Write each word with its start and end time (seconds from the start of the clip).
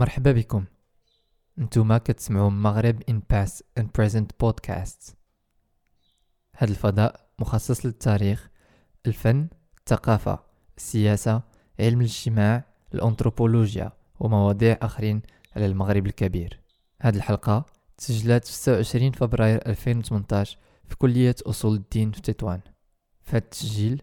مرحبا 0.00 0.32
بكم. 0.32 0.64
نتوما 1.58 1.98
كتسمعوا 1.98 2.50
Maghrib 2.50 3.02
in 3.08 3.22
Past 3.30 3.64
and 3.78 3.88
Present 3.98 4.32
Podcast 4.40 5.16
هذا 6.56 6.70
الفضاء 6.70 7.28
مخصص 7.38 7.86
للتاريخ 7.86 8.50
الفن 9.06 9.48
الثقافة 9.78 10.38
السياسة 10.76 11.42
علم 11.80 12.00
الاجتماع 12.00 12.64
الأنثروبولوجيا 12.94 13.92
ومواضيع 14.20 14.78
آخرين 14.82 15.22
على 15.56 15.66
المغرب 15.66 16.06
الكبير. 16.06 16.60
هذه 17.00 17.16
الحلقة 17.16 17.66
تسجلت 17.98 18.44
في 18.44 18.52
26 18.52 19.12
فبراير 19.12 19.66
2018 19.66 20.58
في 20.88 20.96
كلية 20.96 21.36
أصول 21.46 21.74
الدين 21.74 22.10
في 22.12 22.20
تطوان. 22.20 22.60
في 23.22 23.36
التسجيل 23.36 24.02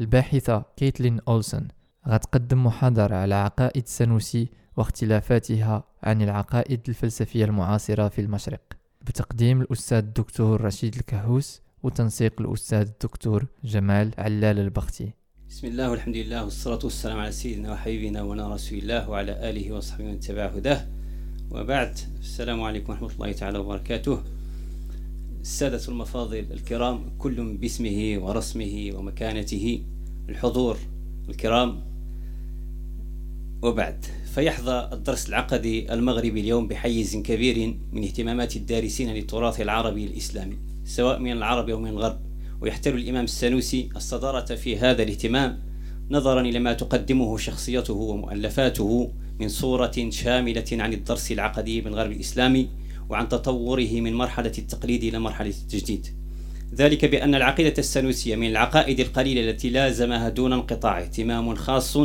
الباحثة 0.00 0.64
كيتلين 0.76 1.20
أولسون 1.28 1.68
غتقدم 2.08 2.66
محاضرة 2.66 3.16
على 3.16 3.34
عقائد 3.34 3.82
السنوسي 3.82 4.63
واختلافاتها 4.76 5.84
عن 6.02 6.22
العقائد 6.22 6.80
الفلسفية 6.88 7.44
المعاصرة 7.44 8.08
في 8.08 8.20
المشرق. 8.20 8.60
بتقديم 9.02 9.60
الأستاذ 9.60 9.98
الدكتور 9.98 10.60
رشيد 10.60 10.94
الكهوس 10.96 11.62
وتنسيق 11.82 12.40
الأستاذ 12.40 12.78
الدكتور 12.78 13.46
جمال 13.64 14.10
علال 14.18 14.58
البختي. 14.58 15.12
بسم 15.48 15.66
الله 15.66 15.90
والحمد 15.90 16.16
لله 16.16 16.44
والصلاة 16.44 16.78
والسلام 16.84 17.18
على 17.18 17.32
سيدنا 17.32 17.72
وحبيبنا 17.72 18.22
ونبينا 18.22 18.54
رسول 18.54 18.78
الله 18.78 19.10
وعلى 19.10 19.50
آله 19.50 19.72
وصحبه 19.72 20.04
من 20.04 20.20
تبع 20.20 20.46
هداه. 20.46 20.86
وبعد 21.50 21.98
السلام 22.20 22.62
عليكم 22.62 22.92
ورحمة 22.92 23.10
الله 23.12 23.32
تعالى 23.32 23.58
وبركاته. 23.58 24.22
السادة 25.40 25.88
المفاضل 25.88 26.46
الكرام 26.50 27.10
كل 27.18 27.56
باسمه 27.56 28.18
ورسمه 28.18 28.90
ومكانته 28.94 29.82
الحضور 30.28 30.76
الكرام. 31.28 31.93
وبعد 33.64 34.04
فيحظى 34.34 34.88
الدرس 34.92 35.28
العقدي 35.28 35.92
المغربي 35.92 36.40
اليوم 36.40 36.68
بحيز 36.68 37.16
كبير 37.16 37.76
من 37.92 38.04
اهتمامات 38.04 38.56
الدارسين 38.56 39.14
للتراث 39.14 39.60
العربي 39.60 40.04
الإسلامي 40.04 40.56
سواء 40.84 41.18
من 41.18 41.32
العرب 41.32 41.68
أو 41.68 41.80
من 41.80 41.88
الغرب. 41.88 42.20
ويحتل 42.60 42.94
الإمام 42.94 43.24
السنوسي 43.24 43.88
الصدارة 43.96 44.54
في 44.54 44.78
هذا 44.78 45.02
الاهتمام 45.02 45.62
نظرا 46.10 46.40
إلى 46.40 46.58
ما 46.58 46.72
تقدمه 46.72 47.36
شخصيته 47.36 47.94
ومؤلفاته 47.94 49.10
من 49.40 49.48
صورة 49.48 50.08
شاملة 50.08 50.64
عن 50.72 50.92
الدرس 50.92 51.32
العقدي 51.32 51.80
بالغرب 51.80 52.12
الإسلامي 52.12 52.68
وعن 53.08 53.28
تطوره 53.28 54.00
من 54.00 54.14
مرحلة 54.14 54.52
التقليد 54.58 55.04
إلى 55.04 55.18
مرحلة 55.18 55.54
التجديد. 55.62 56.06
ذلك 56.74 57.04
بأن 57.04 57.34
العقيدة 57.34 57.74
السنوسية 57.78 58.36
من 58.36 58.46
العقائد 58.46 59.00
القليلة 59.00 59.50
التي 59.50 59.70
لازمها 59.70 60.28
دون 60.28 60.52
انقطاع 60.52 61.00
اهتمام 61.00 61.54
خاص 61.54 61.98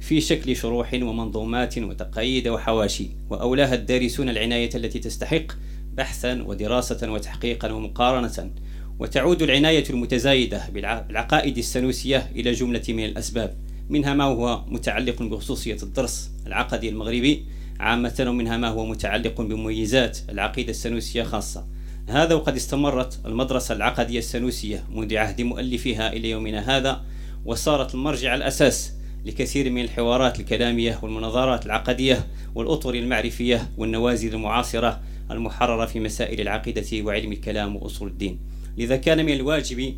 في 0.00 0.20
شكل 0.20 0.56
شروح 0.56 0.94
ومنظومات 0.94 1.78
وتقايد 1.78 2.48
وحواشي 2.48 3.08
وأولاها 3.30 3.74
الدارسون 3.74 4.28
العناية 4.28 4.70
التي 4.74 4.98
تستحق 4.98 5.46
بحثا 5.94 6.42
ودراسة 6.42 7.12
وتحقيقا 7.12 7.72
ومقارنة. 7.72 8.50
وتعود 8.98 9.42
العناية 9.42 9.84
المتزايدة 9.90 10.62
بالعقائد 10.74 11.58
السنوسية 11.58 12.30
إلى 12.36 12.52
جملة 12.52 12.82
من 12.88 13.04
الأسباب 13.04 13.56
منها 13.88 14.14
ما 14.14 14.24
هو 14.24 14.64
متعلق 14.68 15.22
بخصوصية 15.22 15.76
الدرس 15.82 16.30
العقدي 16.46 16.88
المغربي 16.88 17.44
عامة 17.80 18.24
ومنها 18.28 18.56
ما 18.56 18.68
هو 18.68 18.86
متعلق 18.86 19.40
بمميزات 19.40 20.18
العقيدة 20.28 20.70
السنوسية 20.70 21.22
خاصة. 21.22 21.66
هذا 22.08 22.34
وقد 22.34 22.56
استمرت 22.56 23.20
المدرسة 23.26 23.74
العقدية 23.74 24.18
السنوسية 24.18 24.84
منذ 24.94 25.16
عهد 25.16 25.40
مؤلفها 25.40 26.12
إلى 26.12 26.30
يومنا 26.30 26.76
هذا 26.76 27.04
وصارت 27.44 27.94
المرجع 27.94 28.34
الأساس 28.34 28.95
لكثير 29.26 29.70
من 29.70 29.80
الحوارات 29.80 30.40
الكلامية 30.40 30.98
والمناظرات 31.02 31.66
العقدية 31.66 32.26
والأطر 32.54 32.94
المعرفية 32.94 33.68
والنوازل 33.76 34.34
المعاصرة 34.34 35.00
المحررة 35.30 35.86
في 35.86 36.00
مسائل 36.00 36.40
العقيدة 36.40 37.04
وعلم 37.04 37.32
الكلام 37.32 37.76
وأصول 37.76 38.08
الدين. 38.08 38.38
لذا 38.78 38.96
كان 38.96 39.26
من 39.26 39.32
الواجب 39.32 39.94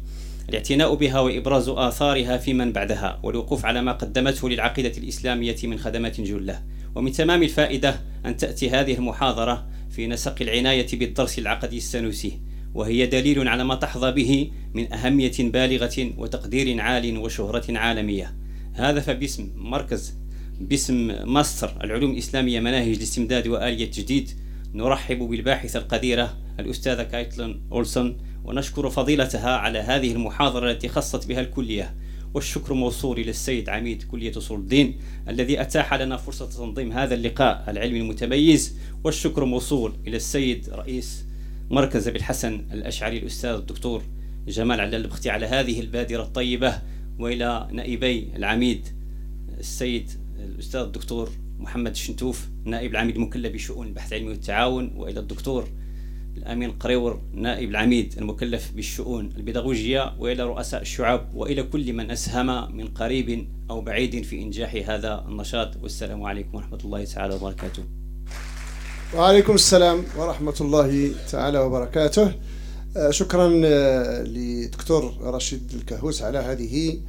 الاعتناء 0.49 0.95
بها 0.95 1.21
وإبراز 1.21 1.69
آثارها 1.69 2.37
في 2.37 2.55
من 2.55 2.73
بعدها 2.73 3.21
والوقوف 3.23 3.65
على 3.65 3.83
ما 3.83 3.93
قدمته 3.93 4.49
للعقيدة 4.49 4.93
الإسلامية 4.99 5.57
من 5.65 5.79
خدمات 5.79 6.21
جلة. 6.21 6.63
ومن 6.95 7.13
تمام 7.13 7.43
الفائدة 7.43 8.01
أن 8.27 8.37
تأتي 8.37 8.71
هذه 8.71 8.95
المحاضرة 8.95 9.67
في 9.91 10.07
نسق 10.07 10.37
العناية 10.41 10.87
بالدرس 10.93 11.39
العقدي 11.39 11.77
السنوسي 11.77 12.41
وهي 12.75 13.07
دليل 13.07 13.49
على 13.49 13.65
ما 13.65 13.75
تحظى 13.75 14.13
به 14.13 14.51
من 14.75 14.93
أهمية 14.93 15.33
بالغة 15.39 16.13
وتقدير 16.19 16.81
عال 16.81 17.19
وشهرة 17.19 17.79
عالمية. 17.79 18.48
هذا 18.81 19.01
فباسم 19.01 19.51
مركز 19.57 20.15
باسم 20.61 20.95
ماستر 21.33 21.77
العلوم 21.85 22.11
الإسلامية 22.11 22.61
مناهج 22.61 22.97
الاستمداد 22.97 23.49
وآلية 23.49 23.85
التجديد. 23.85 24.31
نرحب 24.75 25.19
بالباحثة 25.19 25.79
القديرة 25.79 26.37
الأستاذة 26.61 27.03
كايتلين 27.03 27.63
أولسون 27.73 28.19
ونشكر 28.45 28.91
فضيلتها 28.91 29.57
على 29.57 29.79
هذه 29.79 30.13
المحاضرة 30.13 30.71
التي 30.71 30.89
خصت 30.89 31.27
بها 31.27 31.41
الكلية. 31.41 31.95
والشكر 32.35 32.75
موصول 32.75 33.19
إلى 33.19 33.31
السيد 33.31 33.69
عميد 33.69 34.03
كلية 34.03 34.39
أصول 34.39 34.61
الدين 34.61 34.99
الذي 35.29 35.61
أتاح 35.61 35.95
لنا 35.95 36.17
فرصة 36.17 36.47
تنظيم 36.47 36.93
هذا 36.93 37.15
اللقاء 37.15 37.65
العلمي 37.69 38.01
المتميز. 38.01 38.77
والشكر 39.05 39.45
موصول 39.45 39.93
إلى 40.07 40.17
السيد 40.17 40.69
رئيس 40.69 41.25
مركز 41.71 42.09
أبي 42.09 42.19
الحسن 42.19 42.67
الأشعري 42.73 43.19
الأستاذ 43.19 43.51
الدكتور 43.51 44.03
جمال 44.49 44.81
علال 44.81 44.95
البختي 44.95 45.31
على 45.31 45.47
هذه 45.47 45.81
البادرة 45.81 46.23
الطيبة. 46.23 46.79
وإلى 47.19 47.69
نائبي 47.73 48.33
العميد 48.37 48.89
السيد 49.59 50.11
الأستاذ 50.39 50.81
الدكتور 50.81 51.31
محمد 51.59 51.91
الشنتوف 51.91 52.49
نائب 52.65 52.91
العميد 52.91 53.17
المكلف 53.17 53.53
بشؤون 53.53 53.87
البحث 53.87 54.13
العلمي 54.13 54.31
والتعاون 54.31 54.93
وإلى 54.97 55.21
الدكتور 55.21 55.69
الأمين 56.37 56.71
قريور 56.71 57.21
نائب 57.35 57.71
العميد 57.71 58.15
المكلف 58.19 58.73
بالشؤون 58.73 59.33
البيداغوجية 59.37 60.15
وإلى 60.19 60.43
رؤساء 60.43 60.83
الشعب 60.83 61.35
وإلى 61.35 61.63
كل 61.63 61.93
من 61.93 62.11
أسهم 62.11 62.77
من 62.77 62.89
قريب 62.89 63.49
أو 63.71 63.81
بعيد 63.81 64.25
في 64.25 64.43
إنجاح 64.43 64.91
هذا 64.91 65.25
النشاط. 65.29 65.77
والسلام 65.83 66.23
عليكم 66.23 66.57
ورحمة 66.57 66.79
الله 66.85 67.05
تعالى 67.05 67.35
وبركاته. 67.35 67.83
وعليكم 69.17 69.55
السلام 69.55 70.05
ورحمة 70.19 70.55
الله 70.61 71.11
تعالى 71.31 71.59
وبركاته. 71.59 72.33
شكرا 73.11 73.63
آه، 73.65 74.23
لدكتور 74.23 75.15
رشيد 75.21 75.73
الكهوس 75.75 76.23
على 76.23 76.39
هذه 76.39 77.01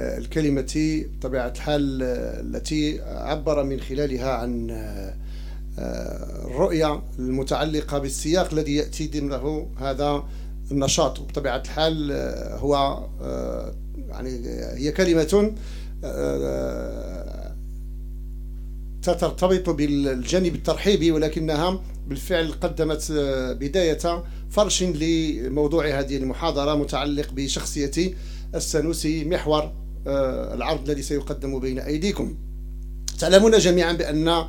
آه، 0.00 0.18
الكلمة 0.18 1.04
بطبيعة 1.18 1.48
الحال 1.48 2.02
التي 2.02 3.00
عبر 3.00 3.64
من 3.64 3.80
خلالها 3.80 4.30
عن 4.30 4.70
الرؤية 5.78 7.02
المتعلقة 7.18 7.98
بالسياق 7.98 8.52
الذي 8.52 8.76
يأتي 8.76 9.06
ضمنه 9.06 9.70
هذا 9.80 10.24
النشاط. 10.70 11.20
بطبيعة 11.20 11.56
الحال 11.56 12.12
هو 12.58 13.04
يعني 14.08 14.30
هي 14.74 14.92
كلمة 14.92 15.52
ترتبط 19.02 19.70
بالجانب 19.70 20.54
الترحيبي 20.54 21.10
ولكنها 21.10 21.80
بالفعل 22.08 22.52
قدمت 22.52 23.12
بداية 23.60 24.24
فرش 24.50 24.82
لموضوع 24.82 26.00
هذه 26.00 26.16
المحاضرة 26.16 26.74
متعلق 26.74 27.32
بشخصية 27.32 28.14
السنوسي 28.54 29.24
محور 29.24 29.72
آه، 30.06 30.54
العرض 30.54 30.88
الذي 30.90 31.02
سيقدم 31.02 31.58
بين 31.58 31.78
أيديكم. 31.78 32.36
تعلمون 33.18 33.58
جميعا 33.58 33.92
بأن 33.92 34.28
آه، 34.28 34.48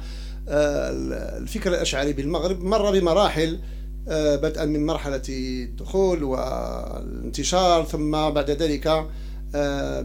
الفكر 1.37 1.69
الأشعري 1.69 2.13
بالمغرب 2.13 2.63
مر 2.63 2.91
بمراحل 2.91 3.59
آه، 4.07 4.35
بدءا 4.35 4.65
من 4.65 4.85
مرحلة 4.85 5.21
الدخول 5.29 6.23
والانتشار 6.23 7.85
ثم 7.85 8.11
بعد 8.11 8.51
ذلك 8.51 9.05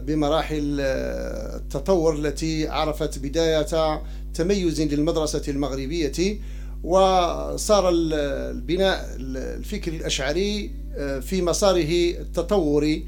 بمراحل 0.07 0.79
التطور 0.79 2.15
التي 2.15 2.67
عرفت 2.67 3.19
بداية 3.19 4.01
تميز 4.33 4.81
للمدرسة 4.81 5.41
المغربية 5.47 6.39
وصار 6.85 7.89
البناء 7.93 9.15
الفكري 9.19 9.97
الأشعري 9.97 10.71
آه، 10.97 11.19
في 11.19 11.41
مساره 11.41 12.11
التطوري 12.21 13.05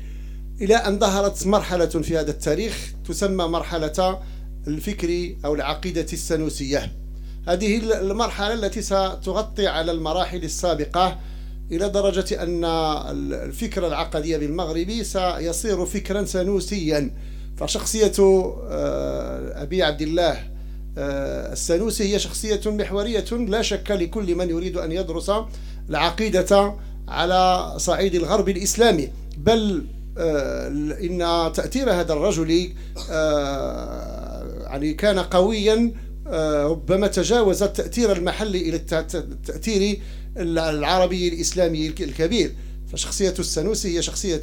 إلى 0.62 0.76
أن 0.76 1.00
ظهرت 1.00 1.48
مرحلة 1.48 1.86
في 1.86 2.18
هذا 2.18 2.32
التاريخ 2.32 2.94
تسمى 3.08 3.46
مرحلة 3.46 4.20
الفكر 4.68 5.36
أو 5.46 5.56
العقيدة 5.56 6.06
السنوسية. 6.14 6.92
هذه 7.48 8.00
المرحلة 8.02 8.54
التي 8.54 8.82
ستغطي 8.82 9.68
على 9.68 9.92
المراحل 9.92 10.44
السابقة 10.44 11.20
إلى 11.72 11.90
درجة 11.90 12.44
أن 12.44 12.66
الفكر 13.32 13.88
العقدي 13.88 14.38
بالمغربي 14.38 15.04
سيصير 15.04 15.86
فكرا 15.86 16.26
سنوسيا. 16.26 17.12
فشخصية 17.58 18.14
آه، 18.20 19.64
أبي 19.64 19.84
عبد 19.84 20.02
الله 20.02 20.57
السنوسي 20.98 22.14
هي 22.14 22.20
شخصية 22.20 22.62
محورية 22.66 23.26
لا 23.32 23.62
شك 23.62 23.92
لكل 23.92 24.36
من 24.36 24.50
يريد 24.50 24.78
أن 24.78 24.92
يدرس 24.92 25.32
العقيدة 25.90 26.74
على 27.08 27.74
صعيد 27.78 28.16
الغرب 28.16 28.50
الإسلامي. 28.50 29.10
بل 29.38 29.86
آه، 30.18 30.68
إن 31.02 31.52
تأثير 31.54 31.92
هذا 31.92 32.14
الرجل 32.14 32.70
آه، 33.12 34.64
يعني 34.64 34.94
كان 34.94 35.20
قويا 35.20 35.92
ربما 36.66 37.08
تجاوز 37.08 37.64
التأثير 37.64 38.12
المحلي 38.12 38.70
إلى 38.70 38.76
التأثير 38.76 40.00
العربي 40.38 41.28
الإسلامي 41.28 41.88
الكبير. 41.88 42.52
فشخصية 42.92 43.34
السنوسي 43.40 43.98
هي 43.98 44.02
شخصية 44.02 44.42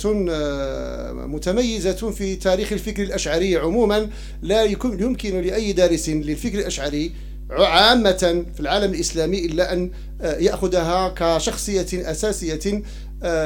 متميزة 1.26 2.10
في 2.10 2.36
تاريخ 2.36 2.72
الفكر 2.72 3.02
الأشعري 3.02 3.56
عموما 3.56 4.10
لا 4.42 4.62
يمكن 4.62 5.40
لأي 5.40 5.72
دارس 5.72 6.08
للفكر 6.08 6.58
الأشعري 6.58 7.12
عامة 7.50 8.44
في 8.54 8.60
العالم 8.60 8.94
الإسلامي 8.94 9.46
إلا 9.46 9.72
أن 9.72 9.90
يأخذها 10.20 11.08
كشخصية 11.08 11.86
أساسية 11.92 12.82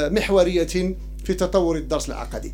محورية 0.09 0.97
في 1.25 1.35
تطور 1.35 1.77
الدرس 1.77 2.09
العقدي. 2.09 2.53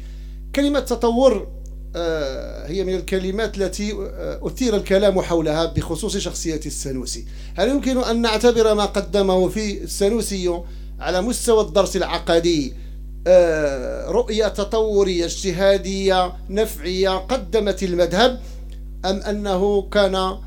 كلمة 0.54 0.80
تطور 0.80 1.48
آه، 1.96 2.66
هي 2.66 2.84
من 2.84 2.94
الكلمات 2.94 3.58
التي 3.58 3.92
آه، 3.92 4.40
أثير 4.42 4.76
الكلام 4.76 5.20
حولها 5.20 5.66
بخصوص 5.66 6.16
شخصية 6.16 6.60
السنوسي 6.66 7.24
هل 7.54 7.68
يمكن 7.68 7.98
أن 7.98 8.22
نعتبر 8.22 8.74
ما 8.74 8.84
قدمه 8.84 9.48
في 9.48 9.82
السنوسي 9.82 10.60
على 11.04 11.22
مستوى 11.22 11.60
الدرس 11.60 11.96
العقدي 11.96 12.72
آه، 13.26 14.06
رؤية 14.10 14.48
تطورية 14.48 15.24
اجتهادية 15.24 16.32
نفعية 16.50 17.10
قدمت 17.10 17.82
المذهب 17.82 18.40
أم 19.04 19.20
أنه 19.20 19.82
كان 19.82 20.38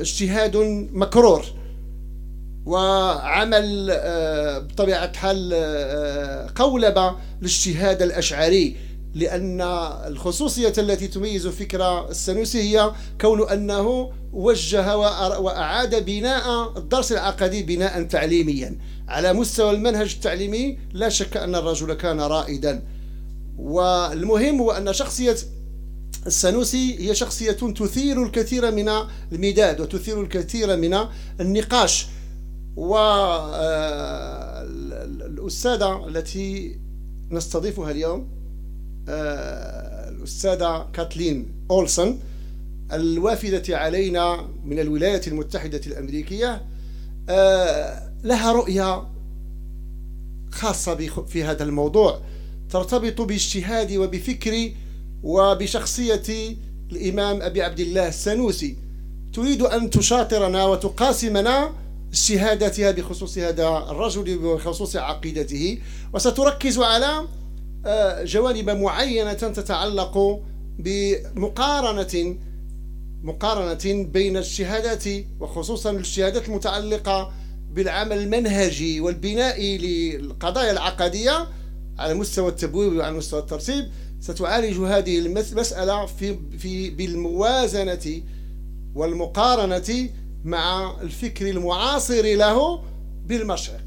اجتهاد 0.00 0.56
مكرور؟ 0.92 1.44
وعمل 2.66 3.86
بطبيعة 4.70 5.04
الحال 5.04 5.54
قولب 6.54 7.14
الاجتهاد 7.42 8.02
الأشعري 8.02 8.76
لأن 9.14 9.60
الخصوصية 10.06 10.72
التي 10.78 11.08
تميز 11.08 11.46
فكرة 11.46 12.10
السنوسي 12.10 12.60
هي 12.62 12.92
كون 13.20 13.48
أنه 13.48 14.12
وجه 14.32 14.96
وأعاد 15.38 16.04
بناء 16.04 16.72
الدرس 16.78 17.12
العقدي 17.12 17.62
بناء 17.62 18.02
تعليميا. 18.02 18.78
على 19.08 19.32
مستوى 19.32 19.70
المنهج 19.70 20.14
التعليمي 20.14 20.78
لا 20.92 21.08
شك 21.08 21.36
أن 21.36 21.54
الرجل 21.54 21.94
كان 21.94 22.20
رائدا. 22.20 22.82
والمهم 23.58 24.60
هو 24.60 24.70
أن 24.72 24.92
شخصية 24.92 25.36
السنوسي 26.26 27.08
هي 27.08 27.14
شخصية 27.14 27.52
تثير 27.52 28.22
الكثير 28.22 28.70
من 28.70 28.88
المداد 29.32 29.80
وتثير 29.80 30.20
الكثير 30.20 30.76
من 30.76 30.98
النقاش. 31.40 32.06
والأستاذة 32.76 33.54
آه، 35.84 36.08
التي 36.08 36.78
نستضيفها 37.30 37.90
اليوم 37.90 38.28
آه، 39.08 40.08
الأستاذة 40.08 40.88
كاتلين 40.92 41.46
أولسون 41.70 42.20
الوافدة 42.92 43.78
علينا 43.78 44.48
من 44.64 44.78
الولايات 44.78 45.28
المتحدة 45.28 45.80
الأمريكية. 45.86 46.62
آه، 47.28 48.13
لها 48.24 48.52
رؤية 48.52 49.06
خاصة 50.50 50.94
في 51.28 51.44
هذا 51.44 51.64
الموضوع. 51.64 52.20
ترتبط 52.70 53.20
باجتهادي 53.20 53.98
وبفكري 53.98 54.76
وبشخصية 55.22 56.56
الإمام 56.92 57.42
أبي 57.42 57.62
عبد 57.62 57.80
الله 57.80 58.08
السنوسي 58.08 58.76
تريد 59.32 59.62
أن 59.62 59.90
تشاطرنا 59.90 60.64
وتقاسمنا 60.64 61.72
اجتهاداتها 62.12 62.90
بخصوص 62.90 63.38
هذا 63.38 63.68
الرجل 63.90 64.38
بخصوص 64.38 64.96
عقيدته. 64.96 65.78
وستركز 66.14 66.78
على 66.78 67.26
آه، 67.86 68.24
جوانب 68.24 68.70
معينة 68.70 69.32
تتعلق 69.32 70.40
بمقارنة 70.78 72.36
مقارنة 73.22 74.04
بين 74.04 74.36
الشهادات 74.36 75.04
وخصوصا 75.40 75.90
الشهادات 75.90 76.48
المتعلقة 76.48 77.32
بالعمل 77.74 78.18
المنهجي 78.18 79.00
والبنائي 79.00 79.78
للقضايا 79.78 80.72
العقدية 80.72 81.48
على 81.98 82.14
مستوى 82.14 82.48
التبويب 82.48 82.96
وعلى 82.96 83.16
مستوى 83.16 83.40
الترتيب 83.40 83.88
ستعالج 84.20 84.78
هذه 84.78 85.18
المسألة 85.18 86.06
في 86.06 86.38
في 86.58 86.90
بالموازنة 86.90 88.22
والمقارنة 88.94 90.08
مع 90.44 90.96
الفكر 91.00 91.50
المعاصر 91.50 92.22
له 92.22 92.82
بالمشرق. 93.26 93.84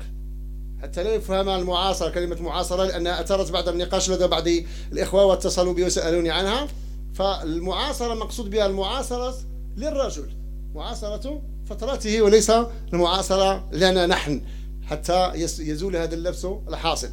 حتى 0.81 1.03
لا 1.03 1.13
يفهم 1.13 1.49
المعاصرة 1.49 2.09
كلمة 2.09 2.41
معاصرة 2.41 2.83
لأنها 2.83 3.21
أثرت 3.21 3.51
بعد 3.51 3.67
النقاش 3.67 4.09
لدى 4.09 4.27
بعض 4.27 4.47
الإخوة 4.91 5.25
واتصلوا 5.25 5.73
بي 5.73 5.83
وسألوني 5.83 6.29
عنها. 6.29 6.67
فالمعاصرة 7.13 8.13
مقصود 8.13 8.49
بها 8.49 8.65
المعاصرة 8.65 9.35
للرجل. 9.77 10.29
معاصرة 10.75 11.41
فترته 11.69 12.21
وليس 12.21 12.51
المعاصرة 12.93 13.69
لنا 13.71 14.05
نحن 14.05 14.41
حتى 14.85 15.31
يزول 15.59 15.95
هذا 15.95 16.15
اللبس 16.15 16.47
الحاصل. 16.67 17.09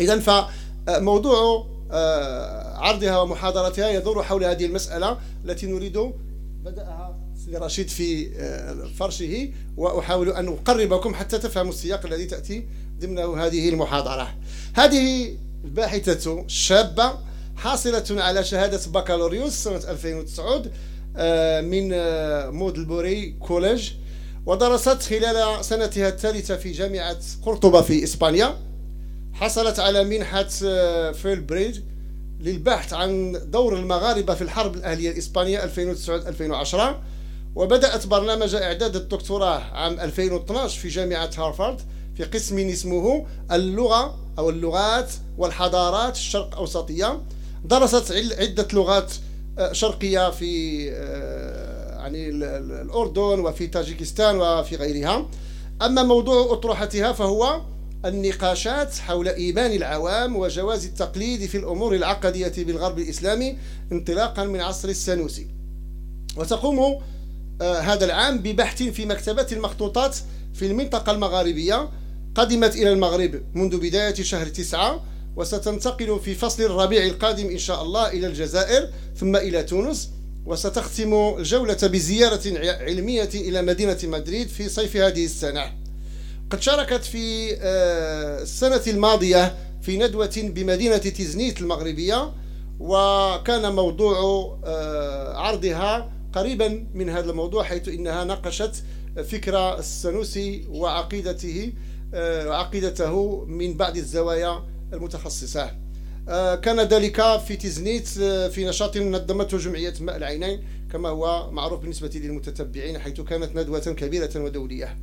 إذا 0.00 0.18
فموضوع 0.18 1.66
آه، 1.90 2.76
عرضها 2.76 3.18
ومحاضرتها 3.20 3.88
يدور 3.88 4.22
حول 4.22 4.44
هذه 4.44 4.64
المسألة 4.64 5.18
التي 5.44 5.66
نريد 5.66 6.12
بدأها 6.64 7.20
رشيد 7.54 7.88
في 7.88 8.30
آه، 8.36 8.88
فرشه 8.98 9.48
وأحاول 9.76 10.28
أن 10.28 10.48
أقربكم 10.48 11.14
حتى 11.14 11.38
تفهموا 11.38 11.72
السياق 11.72 12.06
الذي 12.06 12.26
تأتي 12.26 12.66
ضمن 13.00 13.18
هذه 13.18 13.68
المحاضرة. 13.68 14.34
هذه 14.74 15.36
الباحثة 15.64 16.44
شابة 16.46 17.12
حاصلة 17.56 18.22
على 18.22 18.44
شهادة 18.44 18.80
بكالوريوس 18.86 19.52
سنة 19.52 19.90
2009 19.90 20.44
آه، 20.44 20.62
من 21.60 21.90
آه، 21.92 22.50
Middlebury 22.50 23.30
College. 23.40 23.90
ودرست 24.46 25.02
خلال 25.02 25.64
سنتها 25.64 26.08
الثالثة 26.08 26.56
في 26.56 26.72
جامعة 26.72 27.16
قرطبة 27.42 27.80
في 27.82 28.04
إسبانيا. 28.04 28.56
حصلت 29.32 29.78
على 29.78 30.04
منحة 30.04 30.48
آه، 30.64 31.12
فيل 31.12 31.40
بريد 31.40 31.84
للبحث 32.40 32.92
عن 32.92 33.40
دور 33.46 33.76
المغاربة 33.76 34.34
في 34.34 34.42
الحرب 34.42 34.74
الأهلية 34.74 35.10
الإسبانية 35.10 35.64
2009-2010 35.64 37.00
وبدأت 37.54 38.06
برنامج 38.06 38.54
إعداد 38.54 38.96
الدكتوراه 38.96 39.58
عام 39.58 40.00
2012 40.00 40.80
في 40.80 40.88
جامعة 40.88 41.30
هارفارد 41.38 41.80
في 42.16 42.24
قسم 42.24 42.58
اسمه 42.58 43.26
اللغة 43.52 44.18
أو 44.38 44.50
اللغات 44.50 45.10
والحضارات 45.38 46.14
الشرق 46.16 46.56
أوسطية. 46.56 47.22
درست 47.64 48.12
عدة 48.12 48.68
لغات 48.72 49.12
آه، 49.12 49.16
شرقية 49.72 50.30
في 50.30 50.90
آه، 50.92 51.98
يعني 51.98 52.28
الأردن 52.28 53.40
وفي 53.40 53.66
تاجيكستان 53.66 54.36
وفي 54.36 54.76
غيرها. 54.76 55.28
أما 55.82 56.02
موضوع 56.02 56.52
أطروحتها 56.52 57.12
فهو 57.12 57.60
النقاشات 58.04 58.94
حول 58.94 59.28
إيمان 59.28 59.72
العوام 59.72 60.36
وجواز 60.36 60.84
التقليد 60.84 61.46
في 61.46 61.56
الأمور 61.56 61.94
العقدية 61.94 62.52
بالغرب 62.58 62.98
الإسلامي 62.98 63.58
انطلاقا 63.92 64.44
من 64.44 64.60
عصر 64.60 64.88
السنوسي 64.88 65.46
وتقوم 66.36 67.00
آه، 67.60 67.78
هذا 67.78 68.04
العام 68.04 68.38
ببحث 68.38 68.82
في 68.82 69.06
مكتبة 69.06 69.46
المخطوطات 69.52 70.16
في 70.54 70.66
المنطقة 70.66 71.12
المغاربية 71.12 71.88
قدمت 72.34 72.76
إلى 72.76 72.92
المغرب 72.92 73.42
منذ 73.54 73.76
بداية 73.76 74.14
شهر 74.14 74.46
تسعة. 74.46 75.13
وستنتقل 75.36 76.20
في 76.24 76.34
فصل 76.34 76.62
الربيع 76.62 77.04
القادم 77.06 77.46
إن 77.50 77.58
شاء 77.58 77.82
الله 77.82 78.08
إلى 78.08 78.26
الجزائر 78.26 78.88
ثم 79.16 79.36
إلى 79.36 79.62
تونس 79.62 80.10
وستختم 80.46 81.34
الجولة 81.38 81.78
بزيارة 81.82 82.40
علمية 82.80 83.30
إلى 83.34 83.62
مدينة 83.62 83.98
مدريد 84.04 84.48
في 84.48 84.68
صيف 84.68 84.96
هذه 84.96 85.24
السنة. 85.24 85.72
قد 86.50 86.62
شاركت 86.62 87.04
في 87.04 87.56
آه، 87.60 88.42
السنة 88.42 88.82
الماضية 88.86 89.54
في 89.82 89.96
ندوة 89.96 90.34
بمدينة 90.36 90.96
تيزنيت 90.96 91.60
المغربية 91.60 92.32
وكان 92.80 93.72
موضوع 93.72 94.18
آه، 94.64 95.36
عرضها 95.36 96.12
قريبا 96.32 96.86
من 96.94 97.08
هذا 97.08 97.30
الموضوع 97.30 97.64
حيث 97.64 97.88
إنها 97.88 98.24
ناقشت 98.24 98.82
فكرة 99.30 99.78
السنوسي 99.78 100.64
وعقيدته 100.68 101.72
آه، 102.14 102.50
عقيدته 102.50 103.44
من 103.44 103.76
بعض 103.76 103.96
الزوايا 103.96 104.62
المتخصصة. 104.94 105.70
آه، 106.28 106.54
كان 106.54 106.80
ذلك 106.80 107.40
في 107.46 107.56
تزنيت 107.56 108.08
آه، 108.22 108.48
في 108.48 108.64
نشاط 108.64 108.96
نظمته 108.96 109.58
جمعية 109.58 109.94
ماء 110.00 110.16
العينين 110.16 110.62
كما 110.92 111.08
هو 111.08 111.50
معروف 111.50 111.80
بالنسبة 111.80 112.10
للمتتبعين 112.14 112.98
حيث 112.98 113.20
كانت 113.20 113.56
ندوة 113.56 113.78
كبيرة 113.80 114.30
ودولية. 114.36 114.96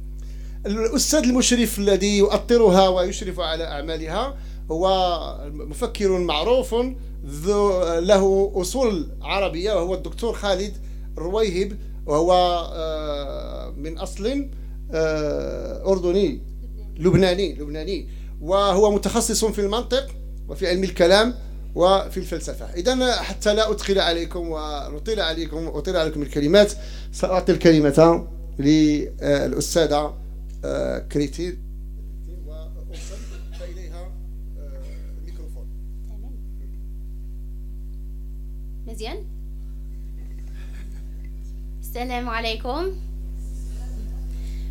الأستاذ 0.65 1.19
المشرف 1.19 1.79
الذي 1.79 2.17
يؤطرها 2.17 2.87
ويشرف 2.87 3.39
على 3.39 3.63
أعمالها 3.63 4.37
هو 4.71 5.51
مفكر 5.51 6.19
معروف 6.19 6.75
له 7.99 8.51
أصول 8.55 9.09
عربية 9.21 9.73
وهو 9.73 9.93
الدكتور 9.93 10.33
خالد 10.33 10.73
رويهب 11.17 11.77
وهو 12.05 12.31
من 13.77 13.97
أصل 13.97 14.49
أردني 15.85 16.41
لبناني 16.97 17.53
لبناني. 17.53 18.07
وهو 18.41 18.91
متخصص 18.91 19.45
في 19.45 19.61
المنطق 19.61 20.07
وفي 20.47 20.67
علم 20.67 20.83
الكلام 20.83 21.33
وفي 21.75 22.17
الفلسفة. 22.17 22.65
إذا 22.65 23.21
حتى 23.21 23.53
لا 23.53 23.71
أدخل 23.71 23.99
عليكم 23.99 24.47
ونطيل 24.49 25.19
عليكم 25.19 25.67
أطيل 25.67 25.97
عليكم 25.97 26.21
الكلمات 26.21 26.71
سأعطي 27.11 27.51
الكلمة 27.51 28.27
للأستاذة 28.59 30.17
آه، 30.65 30.99
كريتين 30.99 31.57
وأوصل 32.47 33.15
إليها 33.71 34.11
آه، 34.59 34.83
الميكروفون. 35.19 35.67
مزيان 38.87 39.25
السلام 41.81 42.29
عليكم. 42.29 43.10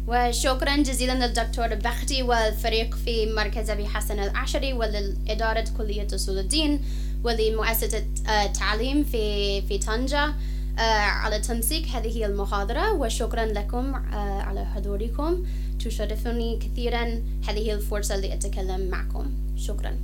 وشكرا 0.09 0.76
جزيلا 0.76 1.26
للدكتور 1.26 1.75
بختي 1.75 2.23
والفريق 2.23 2.95
في 2.95 3.33
مركز 3.33 3.71
أبي 3.71 3.87
حسن 3.87 4.21
العشري 4.21 4.73
ولإدارة 4.73 5.64
كلية 5.78 6.07
أصول 6.14 6.38
الدين 6.38 6.80
ولمؤسسة 7.25 8.04
آه، 8.28 8.47
تعليم 8.47 9.04
في 9.04 9.62
في 9.62 9.78
طنجة. 9.78 10.35
آه، 10.78 10.83
على 10.83 11.38
تنسيق 11.38 11.87
هذه 11.87 12.26
المحاضرة 12.26 12.92
وشكرا 12.92 13.45
لكم 13.47 13.95
آه، 13.95 14.42
على 14.42 14.64
حضوركم. 14.64 15.47
تشرفني 15.85 16.59
كثيرا. 16.59 17.23
هذه 17.49 17.73
الفرصة 17.73 18.16
لأتكلم 18.16 18.88
معكم. 18.90 19.30
شكرا. 19.57 19.97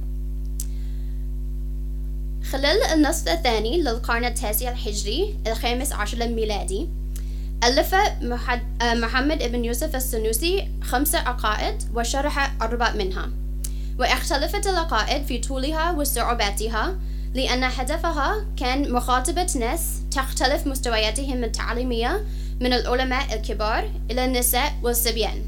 خلال 2.50 2.82
النصف 2.94 3.28
الثاني 3.28 3.82
للقرن 3.82 4.24
التاسع 4.24 4.70
الهجري 4.70 5.36
الخامس 5.46 5.92
عشر 5.92 6.24
الميلادي 6.24 6.88
ألف 7.64 7.94
آه، 7.94 8.94
محمد 8.94 9.38
بن 9.52 9.64
يوسف 9.64 9.96
السنوسي 9.96 10.68
خمس 10.82 11.14
عقائد 11.14 11.82
وشرح 11.94 12.62
أربع 12.62 12.92
منها. 12.92 13.30
واختلفت 13.98 14.66
العقائد 14.66 15.26
في 15.26 15.38
طولها 15.38 15.90
وصعوباتها 15.90 16.96
لأن 17.34 17.64
هدفها 17.64 18.44
كان 18.56 18.92
مخاطبة 18.92 19.46
ناس 19.58 19.80
تختلف 20.10 20.66
مستوياتهم 20.66 21.44
التعليمية 21.44 22.24
من 22.60 22.72
العلماء 22.72 23.34
الكبار 23.34 23.90
إلى 24.10 24.24
النساء 24.24 24.74
والصبيان. 24.82 25.42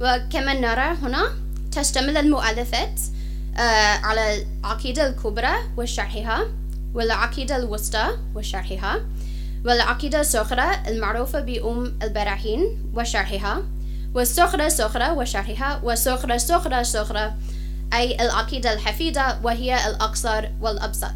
وكما 0.00 0.54
نرى 0.54 0.96
هنا 1.02 1.32
تشتمل 1.72 2.16
المؤلفات 2.16 3.00
آه، 3.56 3.96
على 4.04 4.44
العقيدة 4.62 5.06
الكبرى 5.08 5.52
وشرحها 5.76 6.44
والعقيدة 6.94 7.56
الوسطى 7.56 8.06
وشرحها. 8.34 9.00
والعقيدة 9.64 10.20
الصغرى 10.20 10.70
المعروفة 10.88 11.40
بأم 11.40 11.98
البراهين 12.02 12.90
وشرحها 12.94 13.62
والصغرى 14.14 14.70
صغرى 14.70 15.10
وشرحها 15.10 15.80
والصغرى 15.84 16.38
صغرى 16.38 16.84
صغرى 16.84 17.34
أي 17.94 18.24
العقيدة 18.24 18.72
الحفيدة 18.72 19.38
وهي 19.42 19.86
الأقصر 19.86 20.48
والأبسط. 20.60 21.14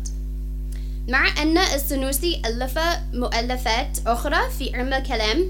مع 1.08 1.42
أن 1.42 1.58
السنوسي 1.58 2.42
ألف 2.46 2.78
مؤلفات 3.14 3.98
أخرى 4.06 4.50
في 4.58 4.76
علم 4.76 4.94
الكلام 4.94 5.44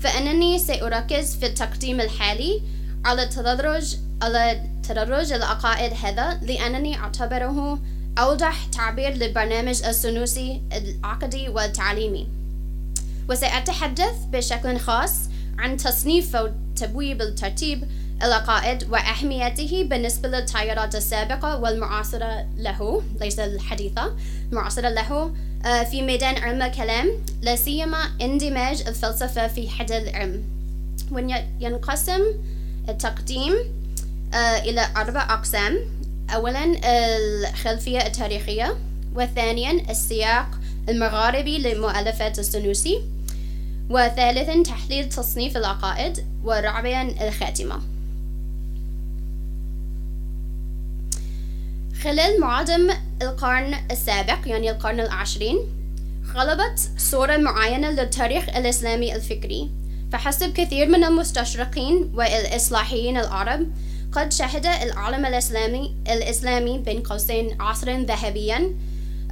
فإنني 0.00 0.58
سأركز 0.58 1.36
في 1.36 1.46
التقديم 1.46 2.00
الحالي 2.00 2.62
على 3.04 3.26
تدرج 3.26 3.96
على 4.22 4.62
تدرج 4.88 5.32
العقائد 5.32 5.92
هذا 6.04 6.38
لأنني 6.42 6.98
أعتبره 6.98 7.78
أوضح 8.18 8.66
تعبير 8.66 9.10
لبرنامج 9.10 9.82
السنوسي 9.84 10.60
العقدي 10.72 11.48
والتعليمي. 11.48 12.28
وسأتحدث 13.30 14.14
بشكل 14.32 14.78
خاص 14.78 15.14
عن 15.58 15.76
تصنيف 15.76 16.36
وتبويب 16.36 17.22
الترتيب 17.22 17.84
العقائد 18.22 18.90
وأهميته 18.90 19.86
بالنسبة 19.90 20.28
للتيارات 20.28 20.94
السابقة 20.94 21.56
والمعاصرة 21.60 22.46
له 22.56 23.02
ليس 23.20 23.38
الحديثة 23.38 24.16
المعاصرة 24.52 24.88
له 24.88 25.34
آه، 25.64 25.82
في 25.82 26.02
ميدان 26.02 26.36
علم 26.38 26.62
الكلام 26.62 27.08
لا 27.42 27.56
سيما 27.56 28.10
اندماج 28.20 28.82
الفلسفة 28.86 29.48
في 29.48 29.68
حد 29.68 29.92
العلم. 29.92 30.42
وينقسم 31.10 32.20
التقديم 32.88 33.54
آه، 34.34 34.58
إلى 34.58 34.86
أربع 34.96 35.34
أقسام. 35.34 35.78
أولا 36.34 36.64
الخلفية 36.86 38.06
التاريخية 38.06 38.76
وثانيا 39.14 39.90
السياق 39.90 40.46
المغاربي 40.88 41.58
لمؤلفات 41.58 42.38
السنوسي 42.38 43.02
وثالثا 43.90 44.62
تحليل 44.62 45.08
تصنيف 45.08 45.56
العقائد 45.56 46.26
ورابعا 46.44 47.14
الخاتمة. 47.20 47.80
خلال 52.02 52.40
معظم 52.40 52.90
القرن 53.22 53.74
السابق 53.90 54.38
يعني 54.46 54.70
القرن 54.70 55.00
العشرين 55.00 55.58
غلبت 56.34 56.90
صورة 56.96 57.36
معينة 57.36 57.90
للتاريخ 57.90 58.48
الإسلامي 58.48 59.14
الفكري. 59.14 59.70
فحسب 60.12 60.52
كثير 60.52 60.88
من 60.88 61.04
المستشرقين 61.04 62.10
والإصلاحيين 62.14 63.16
العرب 63.16 63.66
قد 64.12 64.32
شهد 64.32 64.66
العالم 64.66 65.26
الإسلامي 65.26 65.94
الإسلامي 66.08 66.78
بين 66.78 67.00
قوسين 67.02 67.60
عصرا 67.60 68.02
ذهبيا 68.02 68.70